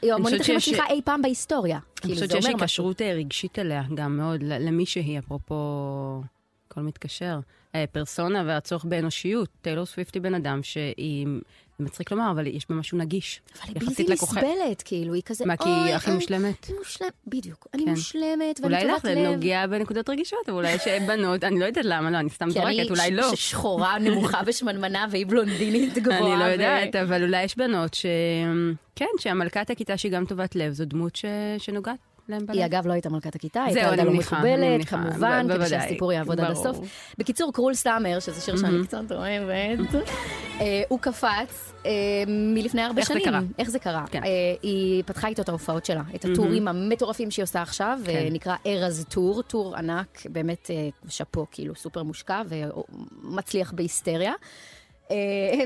[0.01, 1.75] היא האמנית הכי מצליחה אי פעם בהיסטוריה.
[1.77, 2.45] אני כאילו, חושבת שיש.
[2.45, 5.55] היקשרות אה, רגשית אליה גם מאוד, למי שהיא, אפרופו
[6.71, 7.39] הכל מתקשר.
[7.75, 9.49] אה, פרסונה והצורך באנושיות.
[9.61, 11.27] טיילור סוויפט היא בן אדם שהיא,
[11.79, 13.41] זה מצחיק לומר, אבל יש בה משהו נגיש.
[13.65, 16.69] אבל היא בלתי נסבלת, כאילו, היא כזה, מה, כי היא "אוי, הכי אני- מושלמת?
[16.69, 17.67] אני מושלמת, בדיוק.
[17.73, 17.89] אני כן.
[17.89, 19.27] מושלמת, ואני אולי לך טובת זה לב.
[19.31, 22.59] נוגע בנקודות רגישות, אבל אולי יש בנות, אני לא יודעת למה, לא, אני סתם כי
[22.59, 23.35] אני זורקת, אולי לא.
[23.35, 26.19] ש- שחורה, נמוכה ושמנמנה, והיא בלונדינית גבוהה.
[26.33, 28.05] אני לא יודעת, אבל אולי יש בנות ש...
[28.95, 31.19] כן, שהמלכת הכיתה שהיא גם טובת לב, זו דמות.
[31.57, 31.97] שנוגעת
[32.29, 32.55] להם בלב.
[32.55, 36.51] היא אגב לא הייתה מלכת הכיתה, היא הייתה לא מקובלת, כמובן, כדי שהסיפור יעבוד עד.
[36.51, 36.79] הסוף.
[37.17, 39.95] בקיצור, קרול סאמר, שזה שיר שאני קצת אוהבת,
[40.61, 41.91] אה, הוא קפץ אה,
[42.27, 43.25] מלפני איך זה שנים.
[43.25, 43.39] קרה?
[43.59, 44.05] איך זה קרה?
[44.11, 44.23] כן.
[44.23, 44.29] אה,
[44.61, 47.99] היא פתחה איתו את ההופעות שלה, את הטורים המטורפים שהיא עושה עכשיו,
[48.31, 52.41] נקרא ארז טור, טור ענק, באמת אה, שאפו, כאילו סופר מושקע
[53.23, 54.33] ומצליח בהיסטריה.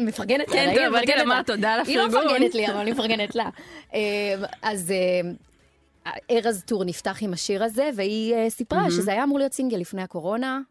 [0.01, 0.75] מפרגנת לה, כן?
[0.75, 1.41] טוב, באתי לומר.
[1.41, 2.07] תודה על היא לא.
[2.07, 3.49] מפרגנת לי, אבל אני מפרגנת לה.
[4.61, 4.93] אז
[6.31, 10.01] ארז טור נפתח עם השיר הזה, והיא אה, סיפרה שזה היה אמור להיות סינגל לפני
[10.01, 10.61] הקורונה,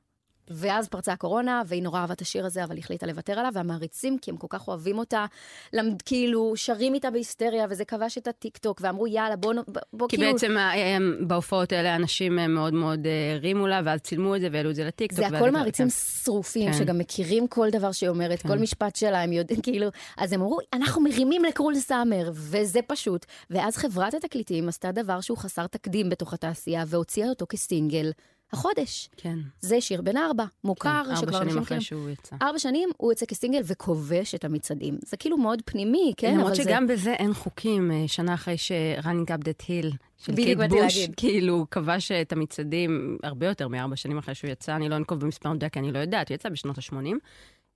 [0.51, 4.30] ואז פרצה הקורונה, והיא נורא אהבה את השיר הזה, אבל החליטה לוותר עליו, והמעריצים, כי
[4.30, 5.26] הם כל כך אוהבים אותה,
[5.72, 9.55] למד, כאילו, שרים איתה בהיסטריה, וזה כבש את הטיקטוק, ואמרו, יאללה, בוא,
[9.92, 10.32] בוא כי כאילו...
[10.32, 14.40] בעצם אה, אה, בהופעות האלה אנשים אה, מאוד מאוד אה, הרימו לה, ואז צילמו את
[14.40, 15.28] זה והעלו את זה לטיקטוק.
[15.28, 16.24] זה הכל מעריצים כן.
[16.24, 16.78] שרופים, כן.
[16.78, 19.88] שגם מכירים כל דבר שהיא אומרת, כל משפט שלה, הם יודעים, כאילו,
[20.18, 23.26] אז הם אמרו, אנחנו מרימים לקרול סאמר, וזה פשוט.
[23.51, 28.11] ואז חברת התקליטים עשתה דבר שהוא חסר תקדים בתוך התעשייה, והוציאה אותו כסינגל
[28.53, 29.09] החודש.
[29.16, 29.38] כן.
[29.61, 31.80] זה שיר בן ארבע, מוכר, כן, ארבע שכבר שנים אנשים אחרי מכירים.
[31.80, 32.36] שהוא יצא.
[32.42, 34.98] ארבע שנים הוא יוצא כסינגל וכובש את המצעדים.
[35.07, 36.34] זה כאילו מאוד פנימי, כן?
[36.34, 40.34] למרות אבל זה- שגם בזה אין חוקים, אה, שנה אחרי ש-Running Up That Hill של
[40.36, 40.98] קייט בוש.
[41.16, 45.53] כאילו כבש את המצעדים הרבה יותר מארבע שנים אחרי שהוא יצא, אני לא אנקוב במספר
[45.53, 47.16] מדויק, אני לא יודעת, הוא יצא בשנות ה-80.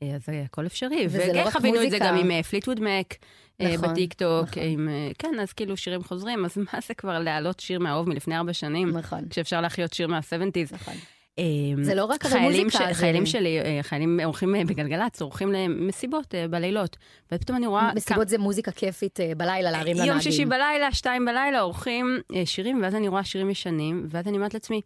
[0.02, 1.04] אז זה הכל אפשרי.
[1.06, 1.98] וזה לא רק וחווינו את זה.
[2.00, 3.14] גם עם פליטווד מק
[3.60, 4.62] נכון, בטיקטוק, נכון.
[4.66, 8.36] עם, אה, כן, אז כאילו שירים חוזרים, אז מה זה כבר להעלות שיר מהאהוב מלפני
[8.36, 9.20] ארבע שנים, נכון.
[9.30, 10.74] כשאפשר להחיות שיר מה-70's.
[10.74, 10.94] נכון.
[11.38, 15.52] אמ, זה לא רק חיילים ש- זה- חיילים שלי, אה, חיילים עורכים אה, בגלגלצ, עורכים
[15.52, 16.96] למסיבות אה, בלילות.
[17.32, 17.90] ופתאום אני רואה...
[17.94, 20.12] מסיבות זה מוזיקה כיפית אה, בלילה להרים לנהגים.
[20.12, 24.36] יום שישי בלילה, שתיים בלילה, עורכים אה, שירים, ואז אני רואה שירים ישנים, ואז אני
[24.36, 24.80] אומרת לעצמי,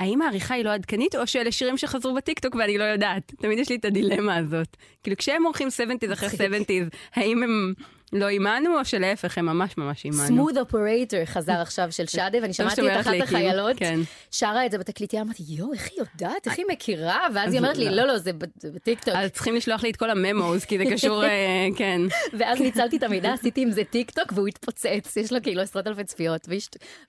[0.00, 3.32] האם העריכה היא לא עדכנית, או שאלה שירים שחזרו בטיקטוק ואני לא יודעת?
[3.38, 4.76] תמיד יש לי את הדילמה הזאת.
[5.02, 7.74] כאילו, כשהם עורכים 70's אחרי 70's, האם הם
[8.12, 10.26] לא עימנו, או שלהפך, הם ממש ממש עימנו?
[10.26, 14.00] smooth operator חזר עכשיו של שדה, ואני שמעתי את אחת החיילות, כן.
[14.30, 17.26] שרה את זה בתקליטייה, אמרתי, יואו, איך היא יודעת, איך היא מכירה?
[17.34, 19.14] ואז היא אומרת לי, לא, לא, זה ב- זה בטיקטוק.
[19.16, 22.00] אז צריכים לשלוח לי את כל ה memos, כי זה קשור, אה, כן.
[22.38, 26.04] ואז ניצלתי את המידע, עשיתי עם זה טיקטוק, והוא התפוצץ, יש לו כאילו עשרות אלפי
[26.04, 26.48] צפיות.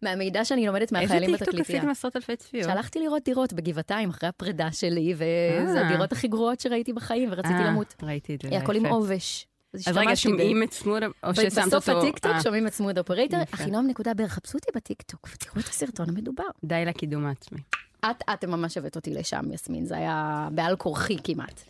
[0.01, 1.77] מהמידע שאני לומדת איזה מהחיילים טיקטוק בתקליטייה.
[1.77, 2.65] עשית עם עשרות אלפי צפיות?
[2.65, 5.87] שהלכתי לראות דירות בגבעתיים אחרי הפרידה שלי, וזה אה.
[5.87, 7.95] הדירות הכי גרועות שראיתי בחיים, ורציתי למות.
[8.03, 8.57] ראיתי את זה.
[8.57, 8.95] הכל עם יפה.
[8.95, 9.47] עובש.
[9.73, 11.77] אז רגע, שומעים את smooth, או ששמת אותו...
[11.77, 13.55] בסוף הטיקטוק אה, שומעים את smooth operator, יפה.
[13.55, 16.43] אחינועם נקודה בר, חפשו אותי בטיקטוק ותראו את הסרטון המדובר.
[16.63, 17.59] די לקידום העצמי.
[17.99, 21.61] את, את ממש הבאת אותי לשם, יסמין, זה היה בעל כורחי כמעט.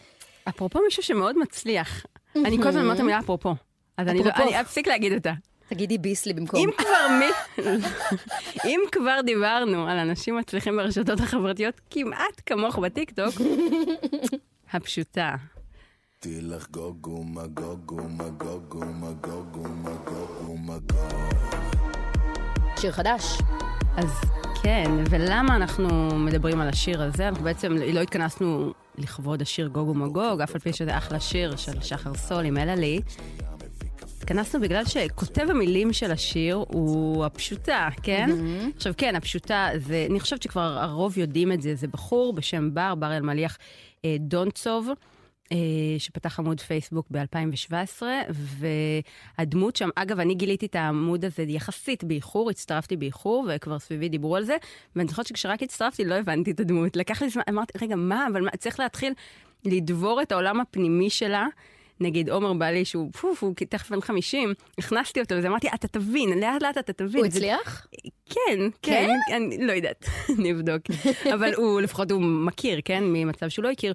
[0.49, 3.55] אפרופו מישהו שמאוד מצליח, אני כל הזמן אומרת את המילה אפרופו.
[3.97, 4.29] אז לא-.
[4.35, 5.33] אני אפסיק להגיד אותה.
[5.69, 6.59] תגידי ביסלי במקום.
[6.59, 7.63] אם כבר מי...
[8.65, 13.33] אם כבר דיברנו על אנשים מצליחים ברשתות החברתיות, כמעט כמוך בטיקטוק,
[14.73, 15.35] הפשוטה.
[16.24, 21.17] תלך גוגו מגוגו מגוגו מגוגו מגוגו מגוגו
[22.78, 23.38] שיר חדש.
[23.97, 24.09] אז
[24.63, 27.28] כן, ולמה אנחנו מדברים על השיר הזה?
[27.28, 31.82] אנחנו בעצם לא התכנסנו לכבוד השיר גוגו מגוג, אף על פי שזה אחלה שיר של
[31.82, 33.01] שחר סול עם אלעלי.
[34.17, 38.30] התכנסנו בגלל שכותב המילים של השיר הוא הפשוטה, כן?
[38.30, 38.76] Mm-hmm.
[38.76, 42.95] עכשיו כן, הפשוטה זה, אני חושבת שכבר הרוב יודעים את זה, זה בחור בשם בר,
[42.95, 43.57] בר אלמליח
[44.05, 44.89] אה, דונצוב.
[45.53, 48.03] אה, שפתח עמוד פייסבוק ב-2017,
[49.37, 54.35] והדמות שם, אגב, אני גיליתי את העמוד הזה יחסית באיחור, הצטרפתי באיחור, וכבר סביבי דיברו
[54.35, 54.55] על זה,
[54.95, 56.95] ואני זוכרת שכשרק הצטרפתי לא הבנתי את הדמות.
[56.95, 59.13] לקח לי זמן, אמרתי, רגע, מה, אבל מה, צריך להתחיל
[59.65, 61.47] לדבור את העולם הפנימי שלה.
[61.99, 66.39] נגיד עומר בעלי, שהוא פוף, הוא תכף בן 50, הכנסתי אותו לזה, אמרתי, אתה תבין,
[66.39, 67.17] לאט לאט אתה תבין.
[67.17, 67.87] הוא הצליח?
[68.25, 70.05] כן, כן, אני לא יודעת,
[70.39, 70.81] אני אבדוק.
[71.33, 73.93] אבל הוא, לפחות הוא מכיר, כן, ממצב שהוא לא הכיר.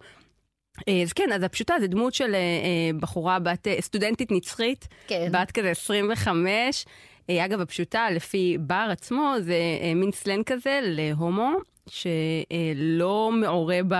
[0.89, 5.29] אה, אז כן, אז הפשוטה זה דמות של אה, אה, בחורה בת, סטודנטית נצחית, כן.
[5.33, 6.87] בת כזה 25.
[7.31, 9.59] אה, אגב, הפשוטה, לפי בר עצמו, זה
[9.95, 11.53] מין סלנג כזה להומו,
[11.91, 13.95] שלא מעורה ב...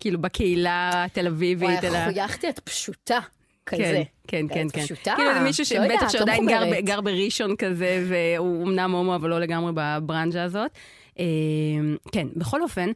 [0.00, 3.18] כאילו בקהילה התל אביבית, וואי, איך חויכתי את פשוטה.
[3.66, 4.02] כזה.
[4.28, 4.82] כן, כן, כן.
[4.82, 5.14] פשוטה.
[5.16, 9.30] כאילו זה מישהו לא שבטח לא שעדיין גר, גר בראשון כזה, והוא אמנם הומו, אבל
[9.30, 10.70] לא לגמרי בברנז'ה הזאת.
[12.12, 12.90] כן, בכל אופן,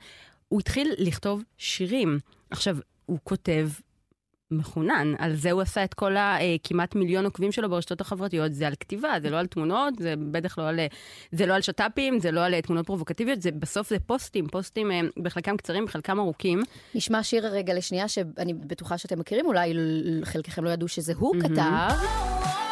[0.48, 2.18] הוא התחיל לכתוב שירים.
[2.54, 2.76] עכשיו,
[3.06, 3.68] הוא כותב
[4.50, 8.74] מחונן, על זה הוא עשה את כל הכמעט מיליון עוקבים שלו ברשתות החברתיות, זה על
[8.80, 10.80] כתיבה, זה לא על תמונות, זה בטח לא על,
[11.32, 15.00] זה לא על שת"פים, זה לא על תמונות פרובוקטיביות, זה בסוף זה פוסטים, פוסטים אה,
[15.22, 16.62] בחלקם קצרים, בחלקם ארוכים.
[16.94, 19.74] נשמע שיר רגע לשנייה, שאני בטוחה שאתם מכירים, אולי
[20.22, 22.63] חלקכם לא ידעו שזה הוא כתב.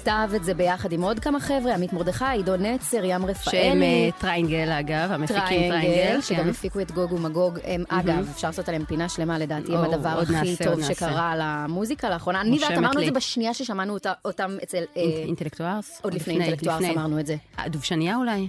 [0.00, 3.82] כתב את זה ביחד עם עוד כמה חבר'ה, עמית מרדכי, עידו נצר, ים שהם רפאלי.
[3.82, 6.20] אה, טריינגל אגב, המפיקים טריינגל.
[6.20, 6.48] שגם כן.
[6.48, 7.58] הפיקו את גוג ומגוג.
[7.88, 10.82] אגב, אפשר לעשות עליהם פינה שלמה, לדעתי, הם הדבר הכי טוב.
[10.82, 12.40] שקרה למוזיקה לאחרונה.
[12.40, 13.04] אני ואת אמרנו את.
[13.06, 14.84] זה בשנייה ששמענו אותם אצל...
[14.96, 16.00] אה, אינ- אינטלקטוארס?
[16.02, 16.84] עוד לפני אינטלקטוארס.
[16.84, 17.36] אמרנו את זה.
[17.58, 18.48] אה, דובשניה אולי?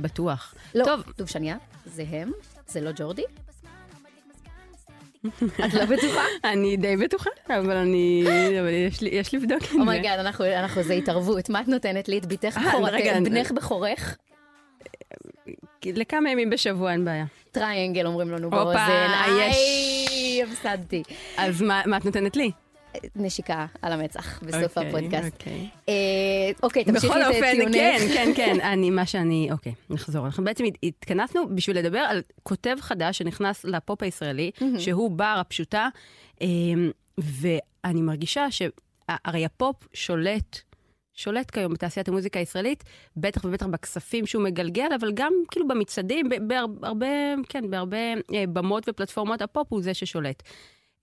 [0.00, 0.54] בטוח.
[0.74, 0.84] לא,
[1.18, 1.56] דובשניה,
[1.86, 2.32] זה הם?
[2.68, 3.22] זה לא ג'ורדי?
[5.66, 6.20] את לא בטוחה?
[6.52, 8.24] אני די בטוחה, אבל אני...
[8.60, 9.78] אבל יש לי- יש לבדוק את זה.
[9.80, 11.50] oh my god, אנחנו, אנחנו, זה התערבות.
[11.50, 12.18] מה את נותנת לי?
[12.18, 14.16] את בתך אה, בכורך, אני- בנך בכורך?
[15.86, 17.24] לכמה ימים בשבוע אין בעיה.
[17.52, 19.10] טריינגל אומרים לנו הופה, באוזן.
[19.40, 19.56] יש.
[20.10, 21.02] איי, הפסדתי.
[21.36, 22.50] אז מה את נותנת לי?
[23.16, 25.32] נשיקה על המצח בסוף אוקיי, הפודקאסט.
[25.34, 25.68] אוקיי.
[25.88, 25.94] אה,
[26.62, 27.74] אוקיי, תמשיכי בכל את טיעונך.
[27.74, 30.26] כן, כן, כן, אני, מה שאני, אוקיי, נחזור.
[30.26, 35.88] אנחנו בעצם הת- התכנסנו בשביל לדבר על כותב חדש שנכנס לפופ הישראלי, שהוא בר הפשוטה,
[36.42, 36.46] אה,
[37.18, 40.58] ואני מרגישה שהרי הפופ שולט.
[41.16, 42.84] שולט כיום בתעשיית המוזיקה הישראלית,
[43.16, 47.06] בטח ובטח בכספים שהוא מגלגל, אבל גם כאילו במצעדים, בהרבה,
[47.48, 47.96] כן, בהרבה
[48.34, 50.42] אה, במות ופלטפורמות, הפופ הוא זה ששולט.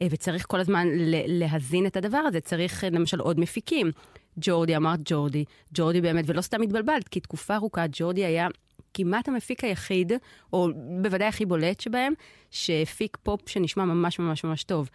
[0.01, 0.87] אה, וצריך כל הזמן
[1.27, 3.91] להזין את הדבר הזה, צריך אה, למשל עוד מפיקים.
[4.37, 8.47] ג'ורדי, אמרת ג'ורדי, ג'ורדי באמת, ולא סתם התבלבלת, כי תקופה ארוכה ג'ורדי היה
[8.93, 10.11] כמעט המפיק היחיד,
[10.53, 10.67] או
[11.01, 12.13] בוודאי הכי בולט שבהם,
[12.51, 14.89] שהפיק פופ שנשמע ממש ממש ממש טוב.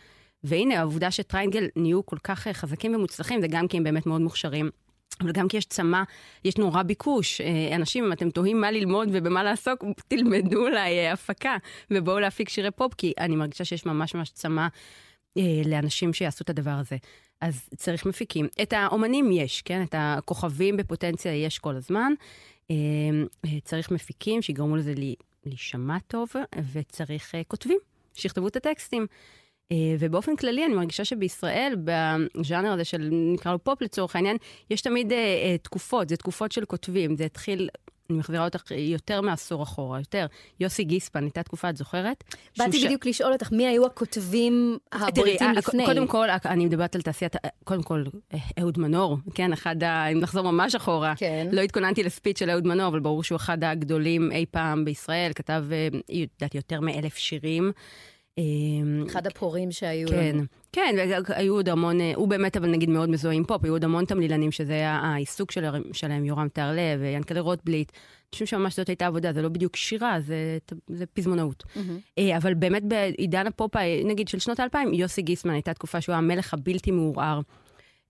[0.45, 4.21] והנה, העובדה שטריינגל נהיו כל כך אה, חזקים ומוצלחים, זה גם כי הם באמת מאוד
[4.21, 4.71] מוכשרים.
[5.21, 6.03] אבל גם כי יש צמא,
[6.45, 7.41] יש נורא ביקוש.
[7.41, 11.57] אה, אנשים, אם אתם תוהים מה ללמוד ובמה לעסוק, תלמדו אולי אה, הפקה,
[11.91, 14.67] ובואו להפיק שירי פופ, כי אני מרגישה שיש ממש ממש צמא
[15.39, 16.97] אה, לאנשים שיעשו את הדבר הזה.
[17.41, 18.49] אז צריך מפיקים.
[18.63, 19.83] את האומנים יש, כן?
[19.83, 22.13] את הכוכבים בפוטנציה יש כל הזמן.
[23.65, 24.95] צריך מפיקים שיגרמו לזה
[25.47, 26.29] להישמע טוב,
[26.73, 27.79] וצריך כותבים
[28.15, 29.07] שיכתבו את הטקסטים.
[29.73, 34.37] אה, ובאופן כללי, אני מרגישה שבישראל, בז'אנר הזה של, נקרא לו פופ לצורך העניין,
[34.71, 37.17] יש תמיד אה, תקופות, זה תקופות של כותבים.
[37.17, 37.69] זה התחיל,
[38.11, 40.27] אני מחזירה אותך יותר מעשור אחורה, יותר.
[40.61, 42.25] יוסי גיספן, הייתה תקופה, את זוכרת?
[42.59, 45.85] באתי שהוא ש- בדיוק לשאול אותך, מי היו הכותבים הבולטים לפני?
[45.87, 48.05] קודם כל, אני מדברת על תעשיית, קודם כל,
[48.35, 50.07] אה, אהוד מנור, כן, אחד ה...
[50.07, 51.15] אם נחזור ממש אחורה.
[51.17, 51.47] כן.
[51.53, 55.65] לא התכוננתי לספיץ' של אהוד מנור, אבל ברור שהוא אחד הגדולים אי פעם בישראל, כתב,
[56.09, 57.73] יודעת, יותר מאלף שירים.
[58.39, 58.45] אה,
[59.07, 60.43] אחד הפורים שהיו כן, לנו.
[60.73, 60.95] כן,
[61.29, 64.05] והיו עוד המון, אה, הוא באמת, אבל נגיד מאוד מזוהה עם פופ, היו עוד המון
[64.05, 67.93] תמלילנים שזה היה העיסוק שלהם, שלהם יורם טהרלב, ינקלה רוטבליט.
[68.37, 71.65] חושבת שממש זאת הייתה עבודה, זה לא בדיוק שירה, זה, זה פזמונאות.
[72.19, 76.15] אה, אבל באמת בעידן הפופ, אה, נגיד של שנות האלפיים, יוסי גיסמן הייתה תקופה שהוא
[76.15, 77.41] המלך הבלתי מעורער.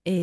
[0.07, 0.13] אה,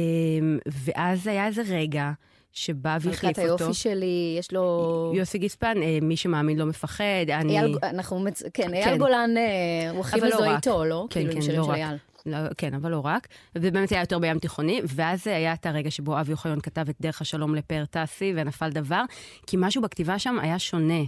[0.67, 2.11] ואז היה איזה רגע
[2.55, 3.65] שבא והחליף מלכת אותו.
[3.65, 5.13] היופי שלי, יש לו...
[5.15, 7.61] יוסי גיספן, אה, מי שמאמין לא מפחד, אני...
[7.61, 8.43] אייל, אנחנו, מצ...
[8.43, 8.75] כן, כן.
[8.75, 10.57] אייל גולן, אה, הוא הכי לא מזוהה רק.
[10.57, 11.07] איתו, לא?
[11.11, 11.77] כן, כאילו, כן, לא רק.
[11.77, 11.97] אייל.
[12.27, 13.29] לא, כן, אבל לא רק.
[13.57, 16.97] ובאמת היה יותר בים תיכוני, ואז זה היה את הרגע שבו אבי אוחיון כתב את
[17.01, 19.03] דרך השלום לפאר טסי ונפל דבר,
[19.47, 21.03] כי משהו בכתיבה שם היה שונה.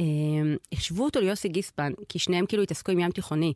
[0.00, 0.04] אה,
[0.72, 3.52] השוו אותו ליוסי גיספן, כי שניהם כאילו התעסקו עם ים תיכוני.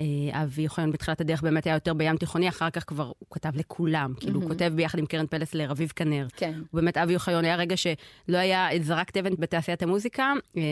[0.00, 0.06] אה,
[0.42, 4.14] אבי אוחיון בתחילת הדרך באמת היה יותר בים תיכוני, אחר כך כבר הוא כתב לכולם.
[4.20, 4.52] כאילו, הוא מהמם.
[4.52, 6.26] כותב ביחד עם קרן פלס לרביב כנר.
[6.36, 6.52] כן.
[6.54, 7.96] הוא באמת, אבי אוחיון היה רגע שלא
[8.38, 10.62] היה, זרקת אבן בתעשיית המוזיקה, אה,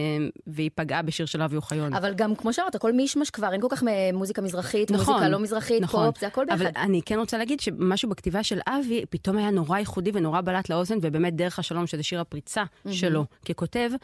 [0.46, 1.94] והיא פגעה בשיר של אבי אוחיון.
[1.94, 5.28] אבל גם, כמו שאמרת, הכל מישמש כבר, אין כל כך מ- מוזיקה מזרחית, נכון, מוזיקה
[5.28, 6.06] לא מזרחית, נכון.
[6.06, 6.60] פופ, זה הכל ביחד.
[6.60, 10.68] אבל אני כן רוצה להגיד שמשהו בכתיבה של אבי פתאום היה נורא ייחודי ונורא בלט
[10.68, 13.98] לאוזן, ובאמת דרך השלום, שזה שיר הפריצה שלו ככותב, אה,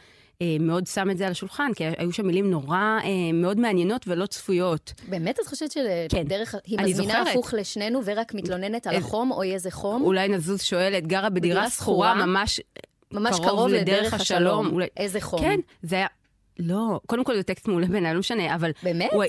[0.61, 4.26] מאוד שם את זה על השולחן, כי היו שם מילים נורא אה, מאוד מעניינות ולא
[4.26, 4.93] צפויות.
[5.09, 5.72] באמת את חושבת
[6.09, 6.22] כן.
[6.24, 7.26] שדרך, היא מזמינה זוכרת.
[7.30, 10.03] הפוך לשנינו ורק מתלוננת על איזה- החום, אוי איזה חום?
[10.03, 12.14] אולי נזוז שואלת, גרה בדירה שכורה?
[12.26, 12.61] ממש
[13.12, 14.66] ממש קרוב לדרך השלום.
[14.72, 15.41] אולי- איזה חום.
[15.41, 16.07] כן, זה היה...
[16.59, 18.70] לא, קודם כל זה טקסט מעולה בעיניי, לא משנה, אבל...
[18.82, 19.11] באמת?
[19.12, 19.24] הוא-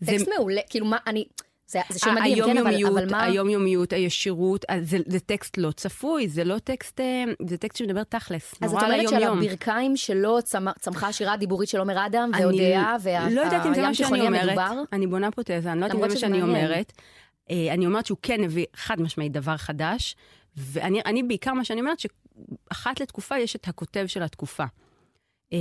[0.00, 1.24] זה- טקסט מעולה, כאילו מה, אני...
[1.68, 3.24] זה זה שיר מדהים, כן, אבל- אבל מה...
[3.24, 8.02] היומיומיות, הישירות, אז זה, זה טקסט לא צפוי, זה לא טקסט, אה, זה טקסט שמדבר
[8.02, 9.22] תכלס, אז את נורא על אומרת שעל.
[9.22, 12.96] הברכיים שלו צמ- צמחה השירה הדיבורית של עומר אדם אני והודיה,
[13.30, 14.82] לא יודעת אם זה והים תיכוני המדובר?
[14.92, 16.42] אני בונה פה תזה, אני לא יודעת אם זה מה שאני.
[16.42, 16.92] אומרת.
[17.50, 20.16] אה, אני אומרת שהוא כן הביא חד משמעית דבר חדש,
[20.56, 24.64] ואני אני בעיקר מה שאני אומרת, שאחת לתקופה יש את הכותב של התקופה.
[25.52, 25.58] אה,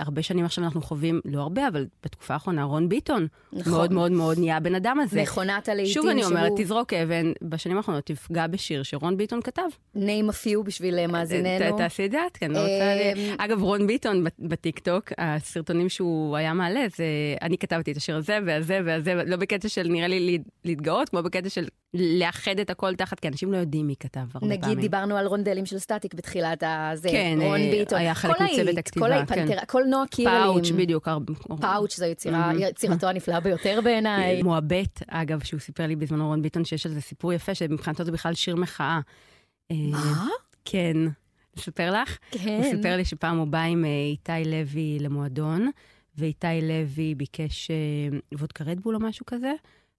[0.00, 3.26] הרבה שנים עכשיו אנחנו חווים, לא הרבה, אבל בתקופה האחרונה, רון ביטון.
[3.52, 3.72] נכון.
[3.72, 5.22] מאוד מאוד מאוד נהיה הבן אדם הזה.
[5.22, 9.62] מכונת הלהיטים שוב אני אומרת, שהוא תזרוק אבן, בשנים האחרונות תפגע בשיר שרון ביטון כתב.
[9.96, 9.98] name
[10.30, 11.78] a few בשביל אה, מאזיננו.
[11.78, 12.94] תעשי את זה את, כן, לא רוצה...
[13.16, 17.04] ל- אגב, רון ביטון בטיקטוק, הסרטונים שהוא היה מעלה, זה...
[17.42, 21.22] אני כתבתי את השיר הזה והזה והזה, לא בקטע של נראה לי להת- להתגאות, כמו
[21.22, 21.64] בקטע של
[21.94, 24.80] לאחד את הכל תחת, כי אנשים לא יודעים מי כתב הרבה נגיד פעמים.
[24.80, 27.98] דיברנו על רונדלים של סטטיק בתחילת הזה, כן, רון אה, ביטון.
[27.98, 29.78] היה חלק מצוות הכתיבה, ההיט, כן.
[29.90, 30.42] נועה קירל עם.
[30.42, 31.08] פאוץ', בדיוק.
[31.60, 32.58] פאוץ' זו יצירה, מהמם.
[32.58, 34.42] יצירתו הנפלאה ביותר בעיניי.
[34.42, 38.12] מועבט, אגב, שהוא סיפר לי בזמנו, רון ביטון, שיש על זה סיפור יפה, שמבחינתו זה
[38.12, 39.00] בכלל שיר מחאה.
[39.70, 40.26] אה, מה?
[40.64, 40.96] כן.
[41.56, 42.18] לספר לך?
[42.30, 42.60] כן.
[42.62, 45.70] הוא סיפר לי שפעם הוא בא עם אה, איתי לוי למועדון,
[46.18, 49.52] ואיתי לוי ביקש אה, וודקה רדבול או משהו כזה,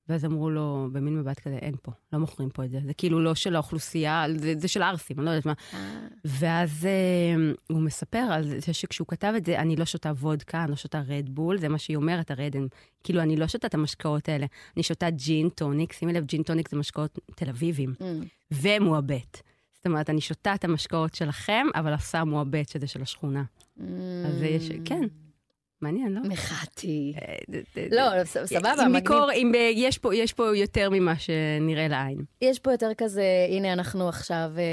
[0.10, 2.80] ואז אמרו לו, במין מבט כזה, אין פה, לא מוכרים פה את זה.
[2.86, 5.54] זה כאילו לא של האוכלוסייה, זה, זה של הערסים, אני לא יודעת מה.
[5.74, 10.64] אה, ואז אה, הוא מספר על זה שכשהוא כתב את זה, אני לא שותה וודקה,
[10.64, 12.66] אני לא שותה רדבול, זה מה שהיא אומרת, הרדן.
[13.04, 14.46] כאילו, אני לא שותה את המשקאות האלה,
[14.76, 19.42] אני שותה ג'ין טוניק, שימי לב, ג'ין טוניק זה משקאות תל אביבים, אמ, ומועבט.
[19.74, 23.44] זאת אומרת, אני שותה את המשקאות שלכם, אבל עושה מועבט, שזה של השכונה.
[24.26, 25.04] אז יש, כן,
[25.82, 26.22] מעניין, לא?
[26.30, 27.14] מחאתי.
[27.22, 27.36] אה,
[27.92, 28.96] לא, סבבה, מגניב.
[29.04, 29.38] מקור, אה,
[29.74, 32.18] יש פה- יש פה יותר ממה שנראה לעין.
[32.42, 34.64] יש פה יותר כזה, הנה אנחנו עכשיו אה,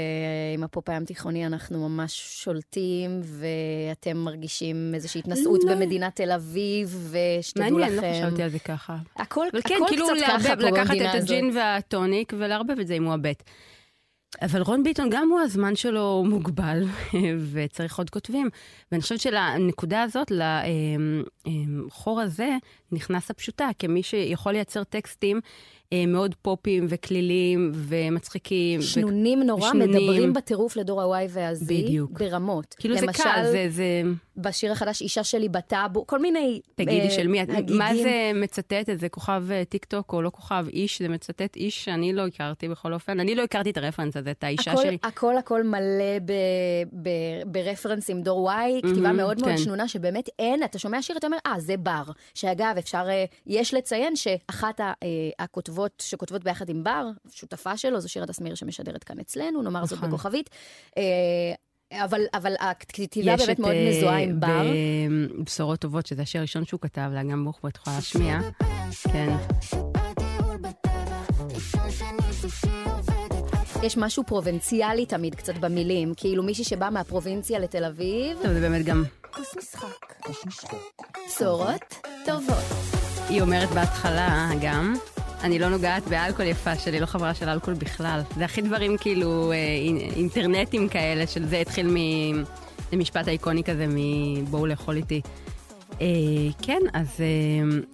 [0.53, 5.75] עם הפופ הים תיכוני, אנחנו ממש שולטים, ואתם מרגישים איזושהי התנשאות לא.
[5.75, 8.13] במדינת תל אביב, ושתדעו מעניין, לא לכם.
[8.27, 8.97] חשבתי על זה ככה.
[9.15, 11.29] הכל, אבל כן, כאילו קצת ככה פה לקחת במדינה את הזאת.
[11.29, 13.43] הג'ין והטוניק ולערבב את זה עם מועבט.
[14.41, 16.83] אבל רון ביטון, גם הוא, הזמן שלו מוגבל,
[17.51, 18.49] וצריך עוד כותבים.
[18.91, 20.31] ואני חושבת שלנקודה הזאת,
[21.45, 22.57] לחור הזה,
[22.91, 25.41] נכנס הפשוטה, כמי שיכול לייצר טקסטים אה,
[26.07, 28.79] מאוד פופיים וכלילים ומצחיקים.
[28.79, 29.89] ו- שנונים נורא, ושנונים.
[30.09, 32.11] מדברים בטירוף לדור ה-Y וה-Z, בדיוק.
[32.19, 32.75] ברמות.
[32.79, 33.65] כאילו זה למשל, קל, זה...
[33.69, 34.01] זה...
[34.37, 37.39] בשיר החדש, אישה שלי בטאבו, כל מיני תגידי, אה, של מי?
[37.41, 37.77] הגיגים.
[37.77, 38.89] מה זה מצטט?
[38.89, 40.65] איזה כוכב אה, טיק טוק או לא כוכב?
[40.73, 43.19] איש, זה מצטט איש שאני לא הכרתי בכל אופן.
[43.19, 44.97] אני לא הכרתי את הרפרנס הזה, את האישה הכל, שלי.
[45.03, 45.79] הכל הכל מלא
[46.25, 46.31] ב,
[47.03, 47.09] ב,
[47.45, 49.57] ברפרנסים דור Y, כתיבה מהמם, מאוד מאוד כן.
[49.57, 52.03] שנונה, שבאמת אין, אתה שומע שיר, אתה אומר, אה, זה בר.
[52.33, 54.93] שאגב, אפשר, אה, יש לציין שאחת ה-
[55.85, 59.97] הכותבות שכותבות ביחד עם בר, שותפה שלו, זו שירת אסמיר שמשדרת כאן אצלנו, נאמר זאת
[59.97, 60.09] נכון.
[60.09, 60.49] בכוכבית.
[60.97, 64.65] אה, אבל, אבל הכתיבה יש באמת את, מאוד אה, מזוהה עם בר.
[65.39, 68.39] בבשורות טובות, שזה השיר הראשון שהוא כתב, לאגם בוכבו, את יכולה להשמיע.
[69.03, 69.35] כן.
[73.83, 78.85] יש משהו פרובינציאלי תמיד קצת במילים, כאילו מישהי שבאה מהפרובינציה לתל אביב, טוב, זה באמת
[78.85, 79.03] גם...
[79.31, 80.13] כוס משחק.
[81.27, 82.93] בשורות טובות.
[83.29, 84.93] היא אומרת בהתחלה גם,
[85.43, 88.21] אני לא נוגעת באלכוהול יפה שלי, לא חברה של אלכוהול בכלל.
[88.37, 91.95] זה הכי דברים כאילו אה, אינ- אינטרנטים כאלה, של זה התחיל
[92.93, 95.21] ממשפט האיקוני כזה, מבואו לאכול איתי.
[96.01, 96.07] אה,
[96.61, 97.25] כן, אז אה,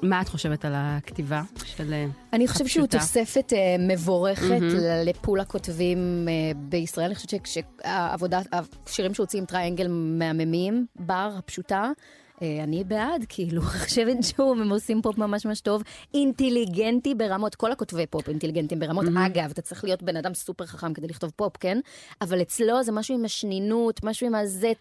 [0.03, 2.99] מה את חושבת על הכתיבה של אה, אני חושבת שהוא הפשוטה?
[2.99, 4.61] תוספת מבורכת
[5.05, 7.05] ל pool הכותבים בישראל.
[7.05, 8.39] אני חושבת שהעבודה,
[8.87, 11.91] השירים שהוציא עם טריאנגל מהממים, בר הפשוטה.
[12.41, 15.83] אה, אני בעד, כאילו, חושבת שהוא, הם עושים פופ ממש ממש טוב,
[16.13, 19.05] אינטליגנטי ברמות, כל הכותבי פופ אינטליגנטים ברמות.
[19.25, 21.79] אגב, אתה צריך להיות בן אדם סופר חכם כדי לכתוב פופ, כן?
[22.21, 24.71] אבל אצלו זה משהו עם השנינות, משהו עם הזה,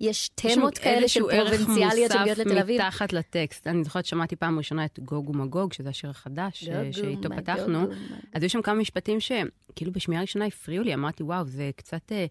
[0.00, 2.80] יש יש תמות כאלה של פרובינציאליות שמגיעות לתל אביב.
[2.80, 3.66] מתחת לטקסט.
[3.66, 7.86] אני זוכרת שמעתי פעם ראשונה את גוג ומגוג, שזה השיר החדש אה, שאיתו פתחנו.
[8.34, 12.12] אז היו שם כמה משפטים שכאילו בשמיעה ראשונה הפריעו לי, אמרתי, וואו, זה קצת...
[12.12, 12.26] אה,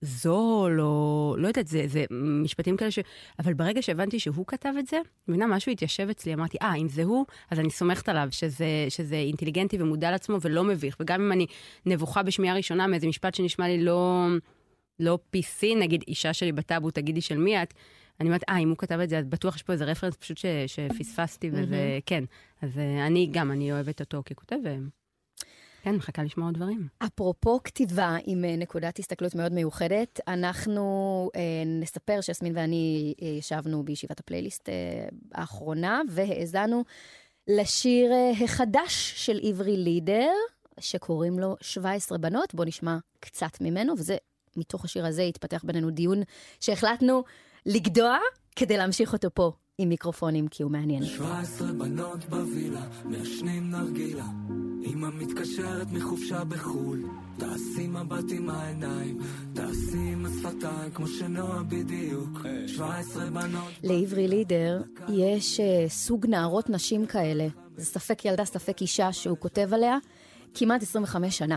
[0.00, 2.04] זול, או לא יודעת, זה, זה
[2.42, 2.98] משפטים כאלה ש...
[3.38, 7.04] אבל ברגע שהבנתי שהוא כתב את זה, מבינה, משהו התיישב אצלי, אמרתי, אה, אם זה
[7.04, 10.96] הוא, אז אני סומכת עליו שזה, שזה אינטליגנטי ומודע לעצמו ולא מביך.
[11.00, 11.46] וגם אם אני
[11.86, 14.26] נבוכה בשמיעה ראשונה מאיזה משפט שנשמע לי לא,
[15.00, 17.74] לא PC, נגיד, אישה שלי בטאבו, תגידי של מי את,
[18.20, 20.38] אני אומרת, אה, אם הוא כתב את זה, אז בטוח יש פה איזה רפרנס פשוט
[20.38, 22.24] ש, שפספסתי, וזה, כן.
[22.62, 24.56] אז אה, אני גם, אני אוהבת אותו ככותב.
[25.82, 26.88] כן, מחכה לשמוע עוד דברים.
[26.98, 33.84] אפרופו כתיבה עם אה, נקודת הסתכלות מאוד מיוחדת, אנחנו אה, נספר שיסמין ואני אה, ישבנו
[33.84, 34.74] בישיבת הפלייליסט אה,
[35.34, 36.84] האחרונה והאזנו
[37.48, 40.32] לשיר אה, החדש של עברי לידר,
[40.80, 42.54] שקוראים לו 17 בנות.
[42.54, 44.16] בואו נשמע קצת ממנו, וזה,
[44.56, 46.22] מתוך השיר הזה התפתח בינינו דיון
[46.60, 47.24] שהחלטנו
[47.66, 48.18] לגדוע
[48.56, 51.04] כדי להמשיך אותו פה עם מיקרופונים, כי הוא מעניין.
[51.04, 54.26] 17 בנות בווילה, מעשנים נרגילה.
[54.84, 57.02] אמא מתקשרת מחופשה בחו"ל.
[57.36, 59.18] תעשי מבט עם העיניים,
[59.54, 62.38] תעשי עם השפתיים, כמו שנועה בדיוק.
[62.66, 63.72] 17 בנות...
[63.82, 67.46] לעברי לידר יש uh, סוג נערות נשים כאלה.
[67.76, 69.98] זה ספק ילדה, ספק אישה שהוא כותב עליה
[70.54, 71.56] כמעט 25 שנה.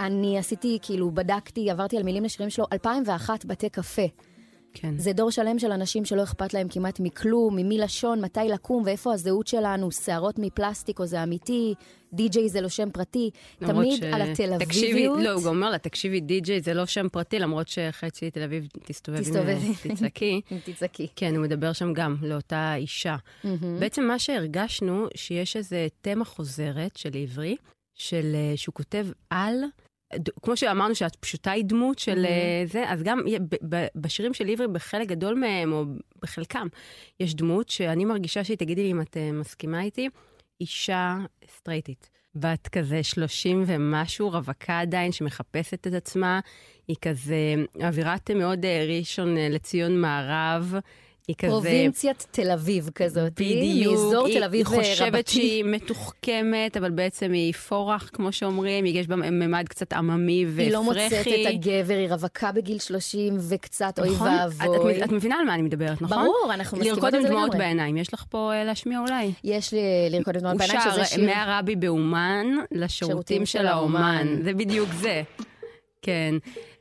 [0.00, 4.06] אני עשיתי, כאילו, בדקתי, עברתי על מילים לשירים שלו, 2001 בתי קפה.
[4.74, 4.98] כן.
[4.98, 9.14] זה דור שלם של אנשים שלא אכפת להם כמעט מכלום, ממי לשון, מתי לקום ואיפה
[9.14, 11.74] הזהות שלנו, שערות מפלסטיק או זה אמיתי,
[12.12, 13.30] די-ג'יי זה לא שם פרטי.
[13.58, 15.18] תמיד ש- על התל תקשיבי, אביביות.
[15.20, 19.18] לא, הוא אומר לה, תקשיבי, די.ג'יי זה לא שם פרטי, למרות שחצי תל אביב תסתובב
[19.18, 19.48] עם תסתובב.
[19.48, 20.40] אה, תצעקי.
[20.64, 21.06] תצעקי.
[21.16, 23.16] כן, הוא מדבר שם גם לאותה אישה.
[23.80, 27.56] בעצם מה שהרגשנו, שיש איזה תמה חוזרת של עברי,
[27.94, 29.54] של, אה, שהוא כותב על,
[30.42, 33.20] כמו שאמרנו שאת פשוטה היא דמות של אה, זה, אז גם
[33.94, 35.84] בשירים של עברי, בחלק גדול מהם, או
[36.22, 36.66] בחלקם,
[37.20, 40.08] יש דמות שאני מרגישה שהיא, תגידי לי אם את אה, מסכימה איתי,
[40.60, 41.16] אישה
[41.56, 42.10] סטרייטית.
[42.36, 46.40] בת כזה 30 ומשהו, רווקה עדיין, שמחפשת את עצמה.
[46.88, 50.74] היא כזה אווירת מאוד אה, ראשון לציון מערב.
[51.28, 51.50] היא כזה...
[51.50, 53.32] פרובינציית תל אביב כזאת.
[53.40, 53.92] בדיוק.
[53.92, 55.32] מאזור תל אביב היא חושבת רבתי.
[55.32, 58.86] שהיא מתוחכמת, אבל בעצם היא פורח, כמו שאומרים.
[58.86, 60.62] יש בה ממד קצת עממי ופרחי.
[60.62, 64.28] היא לא מוצאת את הגבר, היא רווקה בגיל 30 וקצת, אוי נכון?
[64.28, 64.98] את- ואבוי.
[64.98, 66.18] את, את מבינה על מה אני מדברת, נכון?
[66.24, 67.66] ברור, אנחנו מסכימות לרקוד על עם זה דמעות לגמרי.
[67.66, 67.96] בעיניים.
[67.96, 69.32] יש לך פה אה, להשמיע אולי?
[69.44, 71.26] יש לי לרקוד את דמעות הוא בעיניים, שזה שר שיר...
[71.26, 73.66] מהרבי באומן לשירותים שירותים של.
[73.66, 74.26] האומן.
[74.44, 75.22] זה בדיוק זה.
[76.04, 76.34] כן.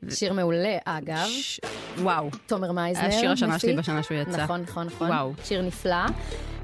[0.10, 1.26] שיר מעולה, אגב.
[1.28, 1.60] ש-
[1.98, 2.30] וואו.
[2.48, 3.06] תומר מייזנר.
[3.08, 3.80] השיר השנה שלי מפיק.
[3.84, 4.44] בשנה שהוא יצא.
[4.44, 5.08] נכון, נכון, נכון.
[5.08, 5.32] וואו.
[5.44, 5.96] שיר נפלא.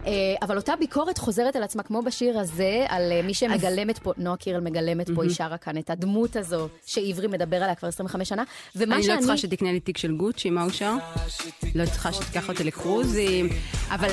[0.06, 4.14] אה, אבל אותה ביקורת חוזרת על עצמה, כמו בשיר הזה, על אה, מי שמגלמת פה,
[4.18, 8.30] נועה קירל מגלמת פה, היא שרה כאן את הדמות הזו, שעברי מדבר עליה כבר 25
[8.30, 8.44] שנה.
[8.76, 9.16] ומה אני שאני...
[9.16, 10.96] לא צריכה שתקנה לי תיק של גוצ'י, מה הוא שר?
[11.76, 13.50] לא צריכה שתיקח אותי לקרוזים,
[13.90, 14.10] אבל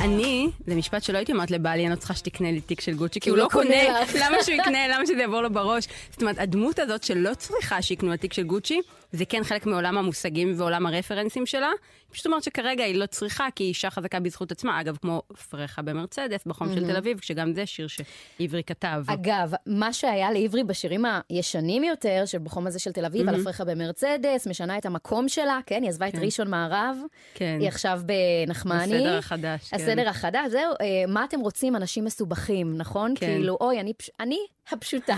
[0.00, 3.20] אני, זה משפט שלא הייתי אומרת לבעלי, אני לא צריכה שתקנה לי תיק של גוצ'י,
[3.20, 4.14] כי הוא לא קונה, לך.
[4.14, 5.88] למה שהוא יקנה, למה שזה יעבור לו בראש?
[6.10, 8.80] זאת אומרת, הדמות הזאת שלא צריכה שיקנו לה תיק של גוצ'י,
[9.12, 11.66] זה כן חלק מעולם המושגים ועולם הרפרנסים שלה.
[11.66, 14.80] היא פשוט אומרת שכרגע היא לא צריכה, כי היא אישה חזקה בזכות עצמה.
[14.80, 19.02] אגב, כמו פרחה במרצדס, בחום של תל אביב, שגם זה שיר שעברי כתב.
[19.06, 24.46] אגב, מה שהיה לעברי בשירים הישנים יותר, שבחום הזה של תל אביב, על הפרחה במרצדס,
[24.46, 26.22] משנה את המקום שלה, כן, היא עזבה את כן.
[26.22, 26.96] ראשון מערב,
[27.34, 27.58] כן.
[27.60, 28.82] היא עכשיו בנחמני.
[28.82, 29.76] הסדר החדש, כן.
[29.76, 33.14] הסדר החדש, זהו, אה, מה אתם רוצים, אנשים מסובכים, נכון?
[33.16, 33.26] כן.
[33.26, 34.38] כאילו, אוי, אני אני
[34.72, 35.16] הפשוטה.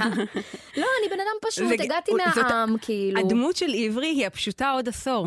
[0.76, 3.20] לא, אני בן אדם פשוט, זה- הגעתי זאת- מהעם, כאילו.
[3.20, 5.26] הדמות של עברי היא הפשוטה עוד עשור.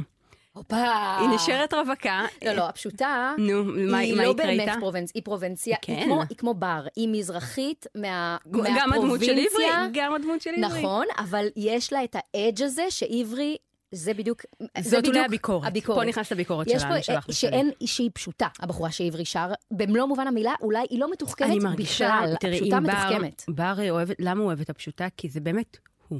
[0.53, 1.17] הופה.
[1.19, 2.25] היא נשארת רווקה.
[2.45, 4.69] לא, לא, הפשוטה, נו, מה היא לא באמת?
[4.79, 5.11] פרובנצ...
[5.15, 5.93] היא פרובנציה, כן.
[5.93, 9.87] היא כמו- היא כמו בר, היא מזרחית מה- גם הדמות של עברי, מהפרובינציה.
[9.93, 10.79] גם הדמות של עברי.
[10.81, 13.57] נכון, אבל יש לה את האדג' הזה שעברי,
[13.93, 14.41] זה בדיוק,
[14.79, 15.67] זה זאת אולי בדיוק הביקורת.
[15.67, 15.99] הביקורת.
[15.99, 17.49] פה נכנסת הביקורת יש שלנו, פה שלך אה, ושלי.
[17.49, 22.19] שאין, שהיא פשוטה, הבחורה שעברי שר, במלוא מובן המילה, אולי היא לא מתוחכמת אני מרגישה,
[22.23, 23.53] בכלל, תראי, הפשוטה אם בר.
[23.75, 25.07] בר אוהבת, למה הוא אוהב את הפשוטה?
[25.17, 25.77] כי זה באמת
[26.07, 26.19] הוא.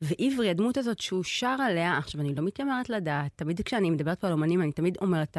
[0.00, 4.26] ועברי, הדמות הזאת שהוא שר עליה, עכשיו, אני לא מתיימרת לדעת, תמיד כשאני מדברת פה
[4.26, 5.36] על אומנים, אני תמיד אומרת,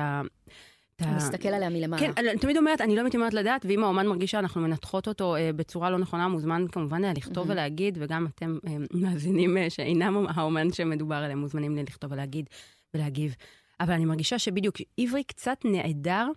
[1.00, 2.02] ה- את ה- הוא מסתכל עליה מלמעלה.
[2.02, 5.50] כן, אני תמיד אומרת, אני לא מתיימרת לדעת, ואם האומן מרגיש שאנחנו מנתחות אותו אה,
[5.56, 10.72] בצורה לא נכונה, מוזמן כמובן אה, לכתוב ולהגיד, וגם אתם אה, מאזינים אה, שאינם האומן
[10.74, 12.46] שמדובר עליהם, מוזמנים לי לכתוב ולהגיד
[12.94, 13.36] ולהגיב.
[13.80, 16.28] אבל אני מרגישה שבדיוק עברי קצת נעדר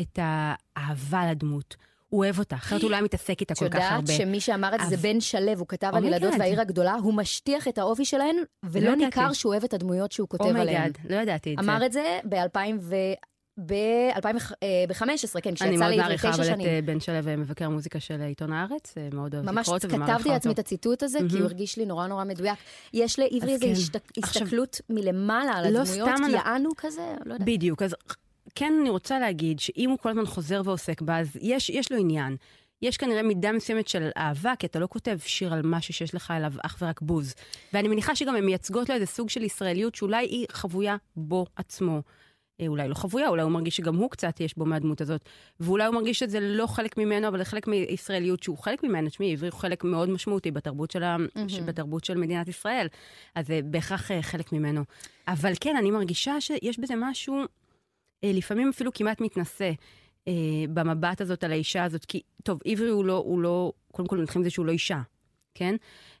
[0.00, 1.76] את האהבה לדמות.
[2.08, 4.12] הוא אוהב אותה, אחרת הוא לא היה מתעסק איתה את כל כך הרבה.
[4.12, 6.34] יודעת שמי שאמר את זה זה בן שלו, הוא כתב על ילדות.
[6.38, 8.94] והעיר הגדולה, הוא משטיח את האופי שלהן, ולא לא.
[8.96, 10.58] ניכר שהוא אוהב את הדמויות שהוא כותב עליהן.
[10.66, 11.70] oh my god, לא ידעתי את זה.
[11.70, 12.94] אמר את זה ב-2000 ו...
[13.58, 14.20] ב-2015,
[15.40, 16.66] כן, אני כשיצא מאוד לעברי מעריכה, תשע אבל את שנים.
[16.66, 20.14] אה, בן שלו מבקר המוזיקה של עיתון הארץ, אה, מאוד אוהבת ממש לקרוא אותו ומעריכה
[20.14, 20.66] כתבתי לעצמי את אותו.
[20.66, 21.36] הציטוט הזה, כי.
[21.36, 22.58] הוא הרגיש לי נורא נורא מדויק.
[22.92, 24.20] יש לעברי איזו כן.
[24.22, 27.48] הסתכלות מלמעלה על לא הדמויות, כי אני- יענו כזה, לא יודעת.
[27.48, 27.94] בדיוק, אז
[28.54, 31.98] כן אני רוצה להגיד שאם הוא כל הזמן חוזר ועוסק בה, אז יש, יש לו
[31.98, 32.36] עניין.
[32.82, 36.30] יש כנראה מידה מסוימת של אהבה, כי אתה לא כותב שיר על משהו שיש לך
[36.30, 37.34] אליו אך ורק בוז.
[37.72, 42.02] ואני מניחה שגם הן מייצגות לו איזה סוג של ישראליות שאולי היא חבויה בו עצמו.
[42.60, 45.28] אה, אולי לא חבויה, אולי הוא מרגיש שגם הוא קצת יש בו מהדמות הזאת.
[45.60, 49.08] ואולי הוא מרגיש שזה לא חלק ממנו, אבל זה חלק מישראליות שהוא חלק ממנו.
[49.08, 51.16] תשמעי, עברי הוא חלק מאוד משמעותי בתרבות של, ה...
[51.16, 51.62] mm-hmm.
[51.66, 52.86] בתרבות של מדינת ישראל.
[53.34, 54.82] אז זה בהכרח אה, חלק ממנו.
[55.28, 57.42] אבל כן, אני מרגישה שיש בזה משהו,
[58.24, 59.70] אה, לפעמים אפילו כמעט מתנשא.
[60.28, 60.32] אה,
[60.74, 64.38] במבט הזאת על האישה הזאת, כי, טוב, עברי הוא לא, הוא לא, קודם כל נתחיל
[64.38, 65.00] עם זה שהוא לא אישה,
[65.54, 65.76] כן?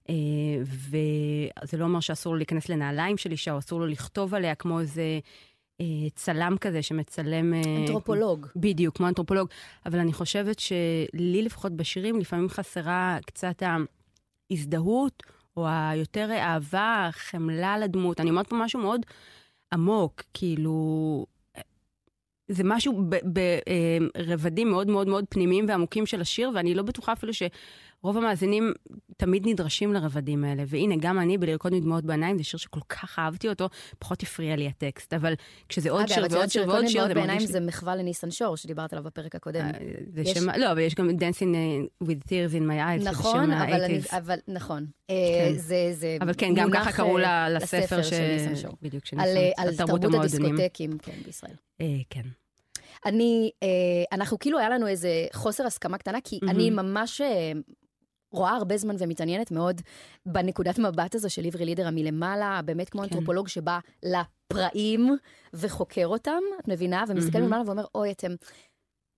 [0.08, 0.14] אה,
[0.62, 4.80] וזה לא אומר שאסור לו להיכנס לנעליים של אישה, או אסור לו לכתוב עליה כמו
[4.80, 5.18] איזה אה,
[6.14, 7.54] צלם כזה שמצלם...
[7.54, 8.46] אה, אנתרופולוג.
[8.56, 9.48] בדיוק, כמו אנתרופולוג.
[9.86, 13.62] אבל אני חושבת שלי לפחות בשירים לפעמים חסרה קצת
[14.50, 15.22] ההזדהות,
[15.56, 18.20] או היותר אהבה, חמלה לדמות.
[18.20, 19.00] אני אומרת פה משהו מאוד
[19.72, 21.26] עמוק, כאילו...
[22.48, 23.04] זה משהו
[24.16, 27.32] ברבדים מאוד מאוד מאוד פנימיים ועמוקים של השיר, ואני לא בטוחה אפילו
[28.06, 28.72] שרוב המאזינים
[29.16, 30.62] תמיד נדרשים לרבדים האלה.
[30.66, 34.66] והנה, גם אני בלרקוד מדמעות בעיניים, זה שיר שכל כך אהבתי אותו, פחות הפריע לי
[34.66, 35.14] הטקסט.
[35.14, 35.34] אבל
[35.68, 37.14] כשזה עוד שיר ועוד שיר ועוד שיר, זה.
[37.14, 37.46] לי...
[37.46, 39.70] זה מחווה לניסן שור, שדיברת עליו בפרק הקודם.
[40.14, 40.38] זה יש...
[40.38, 40.50] שם...
[40.50, 41.54] לא, אבל יש גם Dancing
[42.04, 44.86] with Tears in my eyes, נכון, אבל, אני, אבל נכון.
[45.08, 45.52] כן.
[45.56, 47.18] זה, זה אבל כן, גם ככה קראו
[47.50, 48.72] לספר של ניסן שור.
[48.82, 49.28] בדיוק, של ניסן.
[49.28, 51.54] על, על תרבות הדיסקוטקים, כן, בישראל.
[52.10, 52.22] כן.
[53.06, 53.68] אני, אה,
[54.12, 56.50] אנחנו כאילו, היה לנו איזה חוסר הסכמה קטנה, כי mm-hmm.
[56.50, 57.52] אני ממש אה,
[58.36, 59.80] רואה הרבה זמן ומתעניינת מאוד
[60.26, 63.08] בנקודת מבט הזו של עברי לידר המלמעלה, באמת כמו כן.
[63.08, 65.16] אנתרופולוג שבא לפראים
[65.54, 67.04] וחוקר אותם, את מבינה?
[67.08, 67.40] ומסתכל mm-hmm.
[67.40, 68.34] מלמעלה ואומר, אוי, אתם...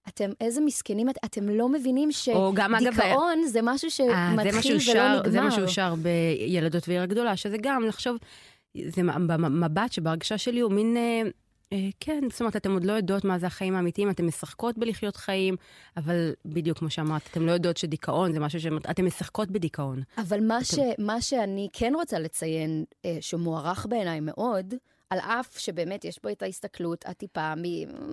[0.08, 5.30] אתם איזה מסכנים, את, אתם לא מבינים שדיכאון זה משהו שמתחיל ולא נגמר.
[5.30, 8.16] זה מה שאושר בילדות ועיר הגדולה, שזה גם לחשוב,
[8.88, 10.96] זה במבט שבהרגשה שלי הוא מין...
[11.72, 15.16] אה, כן, זאת אומרת, אתם עוד לא יודעות מה זה החיים האמיתיים, אתן משחקות בלחיות
[15.16, 15.56] חיים,
[15.96, 20.02] אבל בדיוק כמו שאמרת, אתן לא יודעות שדיכאון זה משהו שאתן משחקות בדיכאון.
[20.18, 20.64] אבל מה, אתם...
[20.64, 24.74] ש, מה שאני כן רוצה לציין, אה, שמוערך בעיניי מאוד,
[25.11, 27.62] על אף שבאמת יש בו את ההסתכלות הטיפה, מ,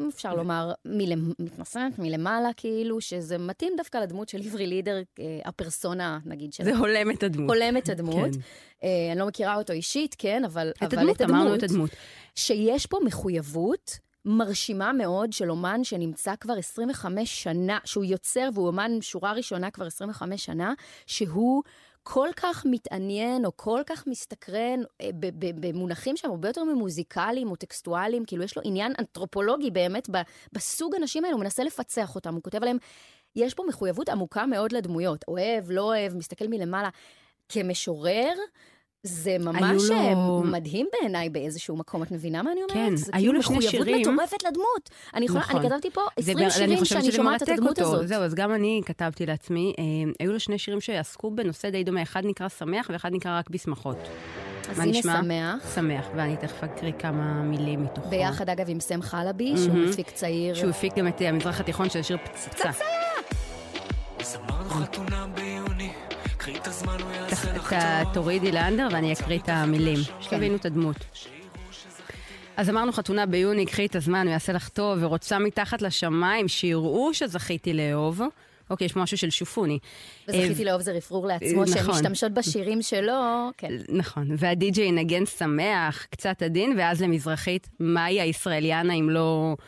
[0.09, 6.19] אפשר לומר, מלמ, מתנשאת, מלמעלה כאילו, שזה מתאים דווקא לדמות של עברי לידר, אה, הפרסונה,
[6.25, 6.53] נגיד.
[6.53, 6.63] של...
[6.63, 7.49] זה הולם את הדמות.
[7.49, 8.33] הולם את הדמות.
[8.35, 8.39] כן.
[8.83, 11.41] אה, אני לא מכירה אותו אישית, כן, אבל את אבל הדמות, את הדמות.
[11.41, 11.89] אמרנו את הדמות.
[12.35, 18.91] שיש פה מחויבות מרשימה מאוד של אומן שנמצא כבר 25 שנה, שהוא יוצר והוא אומן
[19.01, 20.73] שורה ראשונה כבר 25 שנה,
[21.05, 21.63] שהוא...
[22.07, 28.25] כל כך מתעניין או כל כך מסתקרן אה, במונחים שהם הרבה יותר ממוזיקליים או טקסטואליים,
[28.25, 30.09] כאילו יש לו עניין אנתרופולוגי באמת
[30.53, 32.77] בסוג אנשים האלו, הוא מנסה לפצח אותם, הוא כותב עליהם,
[33.35, 36.89] יש פה מחויבות עמוקה מאוד לדמויות, אוהב, לא אוהב, מסתכל מלמעלה.
[37.49, 38.33] כמשורר,
[39.05, 40.43] זה ממש לו...
[40.43, 42.89] מדהים בעיניי באיזשהו מקום, את מבינה מה אני אומרת?
[42.89, 43.81] כן, זה היו כאילו לו שני שירים.
[43.81, 44.89] מחויבות מטורפת לדמות.
[45.13, 45.59] אני, יכולה, נכון.
[45.59, 47.95] אני כתבתי פה 20 שירים שאני שומעת את הדמות אותו.
[47.95, 48.07] הזאת.
[48.07, 49.73] זהו, אז גם אני כתבתי לעצמי.
[49.79, 49.83] אה,
[50.19, 53.97] היו לו שני שירים שעסקו בנושא די דומה, אחד נקרא שמח ואחד נקרא רק בשמחות.
[54.69, 55.21] אז הנה נשמע?
[55.21, 55.75] שמח.
[55.75, 58.09] שמח, ואני תכף אקריא כמה מילים מתוכו.
[58.09, 59.57] ביחד, אגב, עם סם חלבי, mm-hmm.
[59.57, 60.55] שהוא מפיק צעיר.
[60.55, 62.71] שהוא הפיק גם את המזרח התיכון של השיר פצצה.
[62.71, 62.85] פצצה!
[68.13, 69.99] תורידי לאנדר ואני אקריא את המילים.
[70.21, 70.95] שתבינו את הדמות.
[72.57, 77.13] אז אמרנו חתונה ביוני, קחי את הזמן, הוא יעשה לך טוב, ורוצה מתחת לשמיים, שיראו
[77.13, 78.21] שזכיתי לאהוב.
[78.69, 79.79] אוקיי, יש משהו של שופוני.
[80.27, 83.71] וזכיתי לאהוב זה רפרור לעצמו, שהן משתמשות בשירים שלו, כן.
[83.89, 89.65] נכון, והדי-ג'יי ינגן שמח, קצת עדין, ואז למזרחית, מהי הישראליאנה אם לא אה,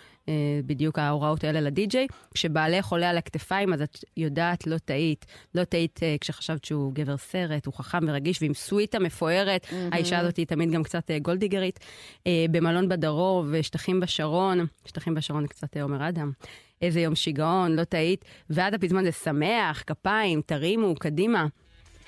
[0.66, 2.08] בדיוק ההוראות האלה לדי-ג'יי.
[2.34, 5.26] כשבעלך עולה על הכתפיים, אז את יודעת, לא טעית.
[5.56, 9.76] לא טעית אה, כשחשבת שהוא גבר סרט, הוא חכם ורגיש, ועם סוויטה מפוארת, mm-hmm.
[9.92, 11.80] האישה הזאת היא תמיד גם קצת אה, גולדיגרית.
[12.52, 16.32] במלון בדרום ושטחים בשרון, שטחים בשרון קצת עומר אדם.
[16.82, 18.26] איזה יום שיגעון, לא טעית.
[18.50, 21.48] ועד הפזמון זה שמח, כפיים, תרימו, קדימה.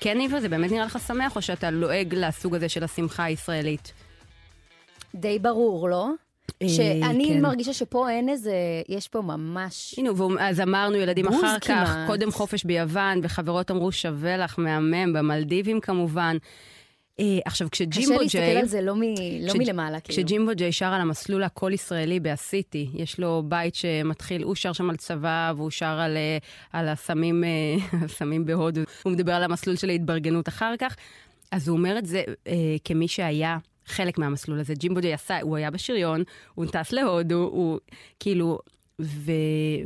[0.00, 3.92] כן, ניבה, זה באמת נראה לך שמח, או שאתה לועג לסוג הזה של השמחה הישראלית?
[5.14, 6.10] די ברור, לא?
[6.66, 7.40] שאני כן.
[7.40, 8.54] מרגישה שפה אין איזה,
[8.88, 9.94] יש פה ממש...
[9.98, 11.86] הנה, אז אמרנו ילדים אחר כמעט.
[11.86, 16.36] כך, קודם חופש ביוון, וחברות אמרו שווה לך, מהמם, במלדיבים כמובן.
[17.20, 18.26] Uh, עכשיו, כשג'ימבו ג'יי...
[18.26, 19.02] קשה להסתכל על זה לא, מ,
[19.40, 20.16] לא מלמעלה, כאילו.
[20.16, 24.90] כשג'ימבו ג'יי שר על המסלול הכל ישראלי בהסיטי, יש לו בית שמתחיל, הוא שר שם
[24.90, 27.44] על צבא, והוא שר על, uh, על הסמים,
[28.04, 28.80] הסמים בהודו.
[29.02, 30.96] הוא מדבר על המסלול של ההתברגנות אחר כך.
[31.50, 32.48] אז הוא אומר את זה uh,
[32.84, 33.58] כמי שהיה
[33.90, 34.74] חלק מהמסלול הזה.
[34.74, 36.22] ג'ימבו ג'יי עשה, הוא היה בשריון,
[36.54, 37.78] הוא טס להודו, הוא
[38.20, 38.58] כאילו...
[39.02, 39.32] ו...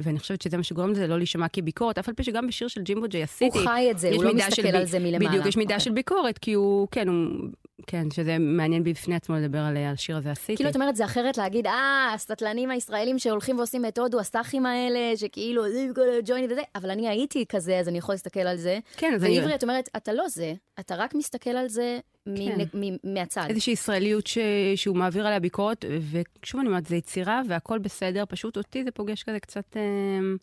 [0.02, 2.82] ואני חושבת שזה מה שגורם לזה לא להישמע כביקורת, אף על פי שגם בשיר של
[2.82, 3.59] ג'ימבו ג'יי עשיתי.
[3.59, 4.74] הוא חי את זה, הוא לא מסתכל ב...
[4.74, 5.28] על זה מלמעלה.
[5.28, 5.72] בדיוק, יש מידה okay.
[5.72, 5.84] אוקיי.
[5.84, 7.48] של ביקורת, כי הוא, כן, הוא
[7.87, 10.57] כן, שזה מעניין בפני עצמו לדבר על השיר הזה עשיתי.
[10.57, 15.16] כאילו, את אומרת, זה אחרת להגיד, אה, הסטטלנים הישראלים שהולכים ועושים את הודו, הסאחים האלה,
[15.16, 18.79] שכאילו, זה כל הג'וינט וזה, אבל אני הייתי כזה, אז אני יכול להסתכל על זה.
[18.97, 19.39] כן, אז אני...
[19.39, 21.99] ועברי, את אומרת, אתה לא זה, אתה רק מסתכל על זה
[22.37, 22.59] כן.
[23.05, 23.47] מהצד.
[23.49, 24.29] איזושהי ישראליות.
[24.77, 29.22] שהוא מעביר עליה ביקורת, ושוב אני אומרת, זה יצירה והכל בסדר, פשוט אותי זה פוגש
[29.22, 29.77] כזה קצת...
[29.77, 30.37] אמ,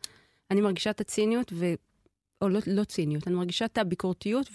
[0.52, 1.52] אני מרגישה את הציניות.
[2.42, 4.50] או לא, לא ציניות, אני מרגישה את הביקורתיות,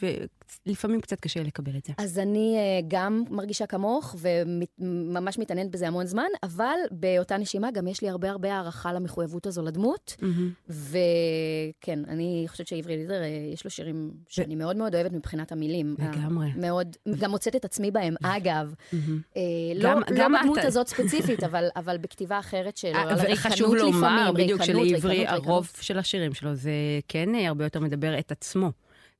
[0.66, 1.92] ולפעמים קצת קשה לקבל את זה.
[1.98, 7.86] אז אני אה, גם מרגישה כמוך, וממש מתעניינת בזה המון זמן, אבל באותה נשימה גם
[7.88, 10.16] יש לי הרבה הרבה הערכה למחויבות הזו לדמות.
[10.22, 10.50] מהמם.
[10.68, 15.96] וכן, אני חושבת שעברי לידר, אה, יש לו שירים שאני מאוד מאוד אוהבת מבחינת המילים.
[15.98, 16.48] לגמרי.
[16.56, 18.74] מאוד, גם מוצאת את עצמי בהם, אגב.
[18.92, 19.20] מהמם.
[19.36, 19.42] אה,
[19.82, 20.42] גם- לא, גם לא את.
[20.42, 24.60] בדמות הזאת ספציפית, אבל, אבל בכתיבה אחרת שלו, על אה, הריקנות וחשוב לפעמים, לומר, בדיוק,
[24.60, 26.70] ריקנות, שלעברי ריקנות, הרוב של השירים שלו זה
[27.08, 28.70] כן הרבה יותר מדבר את עצמו.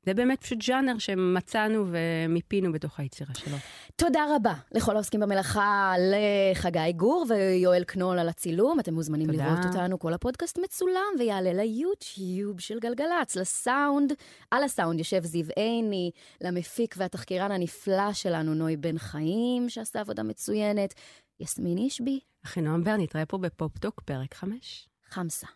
[0.07, 3.57] זה באמת פשוט ז'אנר שמצאנו ומיפינו בתוך היצירה שלו.
[3.97, 8.81] תודה רבה לכל העוסקים במלאכה, לחגי גור ויואל קנול על הצילום.
[8.81, 9.47] אתם מוזמנים תודה.
[9.47, 14.13] לראות אותנו, כל הפודקאסט מצולם ויעלה ליוטיוב של גלגלצ, לסאונד.
[14.51, 20.95] על הסאונד יושב זיו עיני, למפיק והתחקירן הנפלא שלנו, נוי בן חיים, שעשה עבודה מצוינת.
[21.41, 24.89] יסמין אישבי, אחינועם בר, נתראה פה בפופ-טוק, פרק 5.
[25.09, 25.47] חמסה.